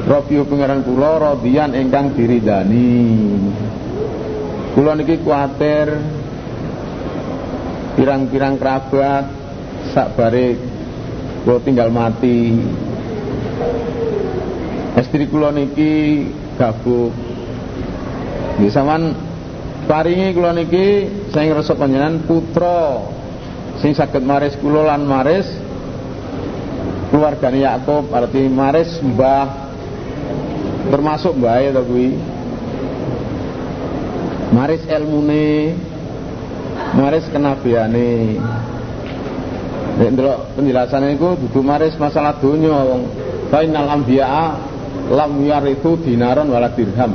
Rabiu 0.00 0.48
pangeran 0.48 0.80
kula 0.80 1.20
radian 1.20 1.76
ingkang 1.76 2.16
diridani. 2.16 2.96
Kula 4.72 4.96
niki 4.96 5.20
kuatir 5.20 5.92
pirang-pirang 8.00 8.56
kerabat 8.56 9.24
sak 9.92 10.16
bare 10.16 10.56
kula 11.44 11.60
tinggal 11.60 11.92
mati 11.92 12.56
Istri 14.90 15.30
kula 15.30 15.54
niki 15.54 16.26
gabuk. 16.58 17.14
Nggih 18.58 18.72
sampean 18.74 19.14
paringi 19.86 20.34
kula 20.34 20.50
niki 20.50 21.06
saya 21.30 21.52
ngrasa 21.52 21.78
panjenengan 21.78 22.26
putra 22.26 23.04
sing 23.78 23.94
saged 23.94 24.26
maris 24.26 24.58
kula 24.58 24.90
lan 24.90 25.06
maris 25.06 25.46
keluargane 27.14 27.62
Yakub 27.64 28.10
arti 28.10 28.50
maris 28.50 28.98
mbah 28.98 29.72
termasuk 30.90 31.38
mbahe 31.38 31.70
to 31.70 31.82
kuwi 31.86 32.08
maris 34.52 34.82
ilmune 34.90 35.74
maris 36.94 37.26
kenabiane 37.30 38.38
nek 40.00 40.38
penjelasan 40.56 41.12
iku 41.12 41.36
dudu 41.36 41.60
maris 41.60 41.92
masalah 42.00 42.40
donya 42.40 42.72
wong. 42.72 43.02
Fainal 43.52 43.90
anbiya 43.90 44.56
lam 45.10 45.32
yarithu 45.44 46.00
dinaron 46.00 46.48
wala 46.48 46.72
dirham. 46.72 47.12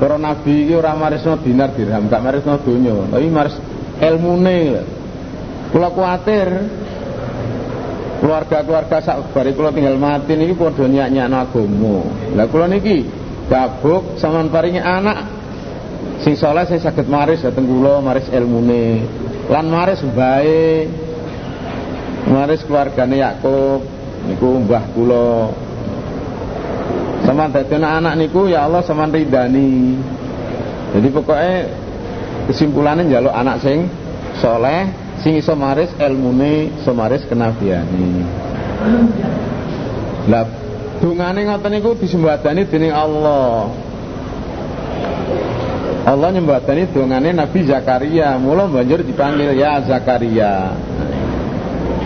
Para 0.00 0.18
nabi 0.18 0.66
iki 0.66 0.74
ora 0.74 0.96
marisno 0.98 1.38
dinar 1.38 1.70
dirham 1.76 2.10
gak 2.10 2.22
marisno 2.24 2.58
donya. 2.58 2.94
Tapi 3.12 3.28
maris 3.30 3.54
ilmune. 4.02 4.82
Kula 5.70 5.88
kuatir. 5.94 6.48
Keluarga-keluarga 8.24 9.04
sak 9.04 9.36
bari 9.36 9.52
kula 9.52 9.68
tinggal 9.68 10.00
mati 10.00 10.32
niki 10.32 10.56
padha 10.56 10.88
nyak-nyakno 10.88 11.36
agama. 11.44 11.96
Lah 12.32 12.46
kula 12.48 12.66
niki 12.72 13.04
gabuk 13.52 14.16
sampean 14.16 14.48
paringi 14.48 14.80
anak 14.80 15.28
sing 16.24 16.34
soleh 16.34 16.64
sing 16.64 16.80
saged 16.80 17.06
maris 17.06 17.44
dateng 17.44 17.68
kula 17.68 18.00
maris 18.00 18.26
ilmune. 18.32 19.04
Lan 19.52 19.68
maris 19.68 20.00
bae. 20.16 20.88
Maris 22.24 22.64
keluargane 22.64 23.20
Yakub 23.20 23.84
niku 24.24 24.64
mbah 24.64 24.84
kula. 24.96 25.52
Sama 27.28 27.52
dadi 27.52 27.76
anak 27.76 28.16
niku 28.16 28.48
ya 28.48 28.64
Allah 28.64 28.80
sama 28.84 29.08
ridani 29.08 29.96
jadi 30.94 31.10
pokoknya 31.10 31.54
kesimpulannya 32.46 33.10
njaluk 33.10 33.34
anak 33.34 33.58
sing 33.66 33.90
soleh 34.38 34.86
sing 35.18 35.34
iso 35.34 35.58
maris 35.58 35.90
ilmune 35.98 36.70
iso 36.70 36.94
maris 36.94 37.26
kenabiane. 37.26 38.22
Lah 40.30 40.46
dungane 41.02 41.50
ngoten 41.50 41.70
niku 41.74 41.98
disembadani 41.98 42.62
dening 42.70 42.94
Allah 42.94 43.74
Allah 46.04 46.36
nyembadani 46.36 46.92
dongane 46.92 47.32
Nabi 47.32 47.64
Zakaria. 47.64 48.36
Mula 48.36 48.68
banjur 48.68 49.00
dipanggil 49.00 49.56
ya 49.56 49.80
Zakaria. 49.88 50.76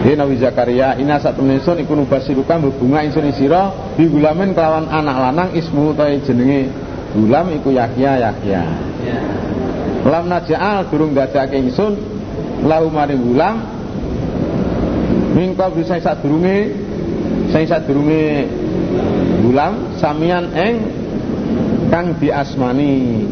Ini 0.07 0.15
Nabi 0.15 0.39
Zakaria 0.39 0.95
ina 1.03 1.19
satu 1.19 1.43
ingsun 1.43 1.83
iku 1.83 1.99
berbunga 1.99 3.03
insun 3.03 3.27
isira 3.27 3.75
di 3.99 4.07
gulamin 4.07 4.55
kelawan 4.55 4.87
anak 4.87 5.17
lanang 5.19 5.51
ismu 5.59 5.91
utawi 5.91 6.23
jenenge 6.23 6.71
gulam 7.19 7.51
iku 7.51 7.75
Yahya 7.75 8.31
Yahya. 8.31 8.63
Lam 10.07 10.31
naja'al 10.31 10.87
durung 10.87 11.19
dadake 11.19 11.59
ingsun 11.59 11.99
lahu 12.63 12.95
maring 12.95 13.19
gulam. 13.19 13.57
Mingko 15.35 15.75
bisa 15.75 15.99
sadurunge 15.99 16.71
sing 17.51 17.67
sadurunge 17.67 18.47
gulam 19.43 19.99
samian 19.99 20.55
eng 20.55 20.75
kang 21.91 22.15
diasmani 22.23 23.27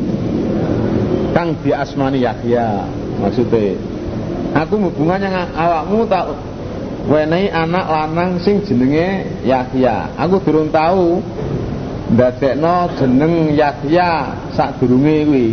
kang 1.37 1.53
asmani 1.69 2.25
Yahya 2.25 2.89
maksudnya. 3.21 3.77
Aku 4.57 4.81
hubungannya 4.81 5.29
awakmu 5.53 6.09
tak 6.09 6.33
wenehi 7.13 7.53
anak 7.53 7.85
lanang 7.85 8.41
sing 8.41 8.65
jenenge 8.65 9.29
Yahya. 9.45 10.17
Aku 10.17 10.41
durung 10.41 10.73
tahu 10.73 11.21
ndadekno 12.17 12.89
jeneng 12.97 13.53
Yahya 13.53 14.33
sak 14.57 14.81
durunge 14.81 15.29
kuwi. 15.29 15.49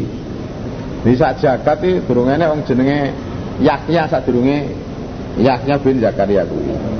Di 1.04 1.20
sak 1.20 1.44
jagat 1.44 1.84
iki 1.84 2.00
durung 2.08 2.32
enek 2.32 2.48
wong 2.48 2.64
jenenge 2.64 3.12
Yahya 3.60 4.08
sak 4.08 4.24
durunge 4.24 4.72
Yahya 5.36 5.76
bin 5.84 6.00
Zakaria 6.00 6.48
kuwi 6.48 6.94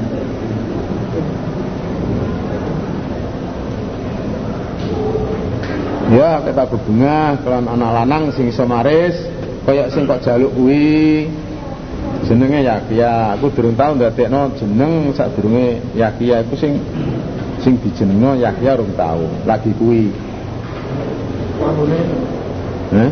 Ya 6.12 6.44
kita 6.44 6.68
berbunga 6.68 7.40
kalau 7.40 7.64
anak 7.64 7.92
lanang 8.04 8.24
sing 8.36 8.52
iso 8.52 8.68
maris 8.68 9.16
kaya 9.64 9.88
sing 9.88 10.04
kok 10.04 10.20
jaluk 10.20 10.52
kuwi 10.52 11.32
jenenge 12.28 12.60
Yakia. 12.68 13.40
Aku 13.40 13.52
durung 13.56 13.80
tau 13.80 13.96
ndadekno 13.96 14.52
jeneng 14.60 15.16
sadurunge 15.16 15.80
Yakia 15.96 16.44
iku 16.44 16.56
sing 16.60 16.76
sing 17.64 17.80
dijenengno 17.80 18.36
Yakia 18.36 18.76
urung 18.76 18.92
tau. 19.00 19.24
Lagi 19.48 19.72
kuwi. 19.80 20.12
Eh? 22.94 23.10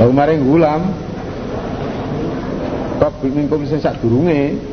Lalu 0.00 0.12
maring 0.16 0.40
gulam 0.40 0.80
Kok 3.02 3.18
mingkum 3.28 3.66
sing 3.66 3.82
sadurunge 3.82 4.71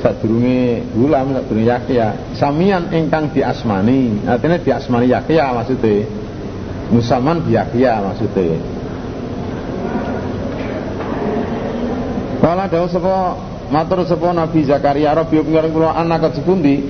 sadurunge 0.00 0.82
gulam 0.94 1.34
sadurunge 1.34 1.66
yakya 1.66 2.06
samian 2.38 2.90
ingkang 2.94 3.30
diasmani 3.34 4.24
artinya 4.26 4.58
diasmani 4.58 5.06
yakya 5.10 5.44
maksudnya. 5.54 6.06
Musaman 6.88 7.44
yakya 7.52 8.00
maksudnya. 8.00 8.58
Kala 12.38 12.70
dawuh 12.70 12.88
sapa 12.88 13.34
matur 13.68 14.06
sapa 14.06 14.30
Nabi 14.30 14.62
Zakaria 14.62 15.10
Rabbi 15.10 15.42
pengiran 15.42 15.74
kula 15.74 15.90
anak 15.98 16.30
kesepundi 16.30 16.86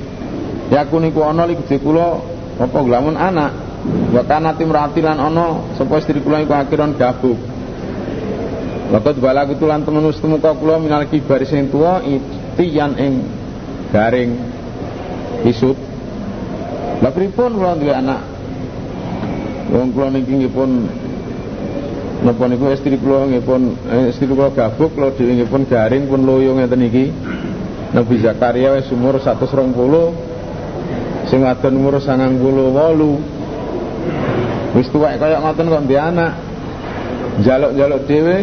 yaku 0.69 1.01
niku 1.01 1.25
ana 1.25 1.49
li 1.49 1.57
gedhe 1.65 1.81
kula 1.81 2.21
apa 2.61 2.79
glamun 2.85 3.17
anak? 3.17 3.53
Wa 4.13 4.23
kana 4.29 4.53
timrati 4.55 5.01
lan 5.01 5.17
ana 5.17 5.65
sapa 5.75 5.99
istri 5.99 6.21
kula 6.21 6.45
iku 6.45 6.53
akhiran 6.53 6.95
gabuk. 7.01 7.39
Lakat 8.89 9.21
balaku 9.21 9.57
tulan 9.57 9.85
temen 9.85 10.05
muka 10.05 10.51
kula 10.57 10.81
minal 10.81 11.05
kibar 11.09 11.41
sing 11.49 11.69
tuwa 11.73 12.01
tiyan 12.59 12.99
ing 12.99 13.23
garing 13.95 14.35
isut. 15.47 15.79
Lah 16.99 17.15
pripun 17.15 17.55
kula 17.55 17.79
duwe 17.79 17.95
anak? 17.95 18.27
Wong 19.71 19.95
kula 19.95 20.11
niki 20.11 20.35
nggih 20.35 20.51
pun 20.51 20.91
napa 22.27 22.51
niku 22.51 22.75
istri 22.75 22.99
kula 22.99 23.31
nggih 23.31 23.47
pun 23.47 23.79
eh, 23.87 24.11
istri 24.11 24.27
kula 24.27 24.51
gabuk 24.51 24.99
kula 24.99 25.15
dhewe 25.15 25.39
nggih 25.39 25.47
pun 25.47 25.63
garing 25.71 26.11
pun 26.11 26.27
loyo 26.27 26.59
ngeten 26.59 26.83
iki. 26.83 27.15
Nabi 27.95 28.19
Zakaria 28.21 28.77
wis 28.77 28.93
umur 28.93 29.17
120 29.17 29.49
sing 31.31 31.41
wadon 31.41 31.75
umur 31.79 32.03
98 32.03 34.77
wis 34.77 34.85
tuwek 34.93 35.17
kaya 35.17 35.41
ngoten 35.41 35.71
kok 35.71 35.83
ndek 35.87 36.03
anak. 36.03 36.35
Jaluk-jaluk 37.39 38.03
dhewe 38.11 38.43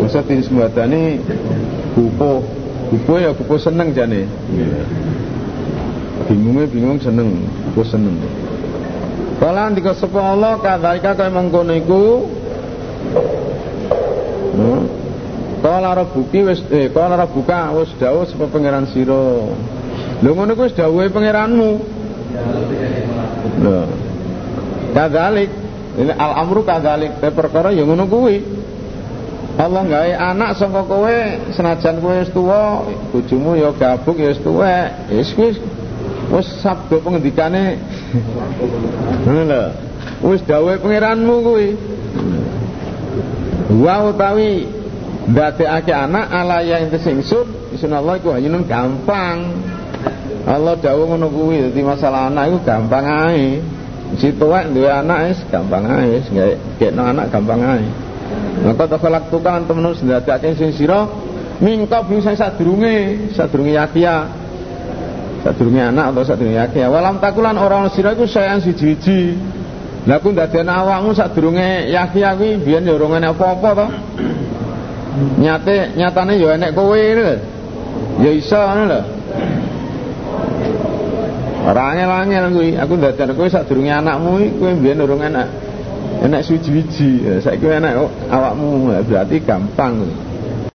Masa 0.00 0.20
disembadani 0.26 1.20
Bupo 2.00 2.40
Bupo 2.88 3.12
ya 3.20 3.36
bupo 3.36 3.60
seneng 3.60 3.92
jane 3.92 4.24
Bingungnya 6.24 6.64
bingung 6.72 6.96
seneng 6.96 7.44
Bupo 7.68 7.84
seneng 7.84 8.16
Kala 9.40 9.72
andika 9.72 9.96
sapa 9.96 10.20
Allah 10.20 10.60
kadzalika 10.60 11.16
kaya 11.16 11.32
mengkono 11.32 11.72
iku 11.72 12.28
hmm. 14.52 14.80
Kala 15.64 15.96
rabbuki 15.96 16.44
wis 16.44 16.60
eh 16.68 16.92
kala 16.92 17.16
rabbuka 17.16 17.72
wis 17.76 17.88
dawuh 17.96 18.24
sapa 18.28 18.48
pangeran 18.48 18.88
sira. 18.92 19.44
Lho 20.20 20.30
ngono 20.32 20.56
kuwi 20.56 20.68
wis 20.68 20.76
dawuhe 20.76 21.08
pangeranmu. 21.08 21.70
Lho. 23.64 23.80
Kadzalik 24.96 25.50
ini 26.00 26.12
al 26.16 26.32
amru 26.44 26.64
kadzalik 26.64 27.20
te 27.20 27.28
perkara 27.32 27.72
ya 27.72 27.84
ngono 27.84 28.08
kuwi. 28.08 28.59
Allah 29.60 29.84
gawe 29.84 30.12
anak 30.16 30.56
saka 30.56 30.80
kowe 30.88 31.16
senajan 31.52 32.00
kowe 32.00 32.16
wis 32.16 32.32
tuwa, 32.32 32.80
bojomu 33.12 33.60
ya 33.60 33.68
gabung 33.76 34.16
ya 34.16 34.32
wis 34.32 34.40
tuwek. 34.40 35.12
Wis 35.12 35.28
wis 35.36 35.56
wis 36.32 36.48
sabda 36.64 36.96
pengendikane. 36.96 37.76
Ngono 39.28 39.42
lho. 39.44 39.64
Wis 40.32 40.40
dawuhe 40.48 40.80
pangeranmu 40.80 41.34
kuwi. 41.44 41.68
Wa 43.84 44.08
utawi 44.08 44.64
ndadekake 45.28 45.92
anak 45.92 46.32
ala 46.32 46.64
ya 46.64 46.80
ing 46.80 46.88
singsun, 46.96 47.76
isun 47.76 47.92
Allah 47.92 48.16
iku 48.16 48.32
hanyun 48.32 48.64
gampang. 48.64 49.60
Allah 50.48 50.72
dawuh 50.80 51.04
ngono 51.04 51.28
kuwi, 51.28 51.68
masalah 51.84 52.32
anak 52.32 52.48
iku 52.48 52.58
gampang 52.64 53.04
ae. 53.28 53.60
Si 54.16 54.32
tuwek 54.32 54.72
duwe 54.72 54.88
anak 54.88 55.36
wis 55.36 55.38
gampang 55.52 55.84
ae, 55.84 56.16
wis 56.16 56.26
gekno 56.80 57.04
anak 57.12 57.28
gampang 57.28 57.60
ae. 57.60 58.09
Maka 58.60 58.84
takhalak 58.84 59.32
tukang 59.32 59.64
temen 59.64 59.88
ndadekake 59.88 60.52
sing 60.52 60.70
sira 60.76 61.08
mingkop 61.64 62.12
sing 62.20 62.36
sadurunge, 62.36 63.28
sadurunge 63.32 63.72
yakia. 63.72 64.28
Sadurunge 65.40 65.80
anak 65.80 66.12
atau 66.12 66.22
sadurunge 66.28 66.60
yakia. 66.60 66.92
Walam 66.92 67.16
takulan 67.24 67.56
ora 67.56 67.84
ana 67.84 67.88
sira 67.88 68.12
iku 68.12 68.28
sayan 68.28 68.60
siji-siji. 68.60 69.40
Lah 70.04 70.20
ku 70.20 70.32
ndadekne 70.32 70.68
awakmu 70.68 71.16
sadurunge 71.16 71.88
yakia 71.88 72.36
kuwi 72.36 72.60
biyen 72.60 72.84
ya 72.84 72.92
ora 72.96 73.32
apa-apa 73.32 73.70
to. 73.72 73.86
Nyate 75.40 75.96
nyatane 75.96 76.36
ya 76.36 76.56
enek 76.60 76.76
kowe 76.76 77.00
lho. 77.00 77.32
Ya 78.20 78.30
iso 78.32 78.60
ngono 78.60 78.84
lho. 78.92 79.00
Ora 81.64 81.96
angel-angel 81.96 82.44
kuwi. 82.52 82.70
Aku 82.76 82.92
ndadak 83.00 83.32
kowe 83.32 83.48
sadurunge 83.48 83.88
anakmu 83.88 84.36
kuwi 84.36 84.46
kowe 84.60 84.70
mbiyen 84.76 85.00
urung 85.00 85.24
enak. 85.24 85.69
Enak 86.20 86.44
suji-wiji. 86.44 87.40
Saiki 87.40 87.64
enak 87.64 87.96
awakmu 88.28 88.92
berarti 89.08 89.40
gampang. 89.40 90.04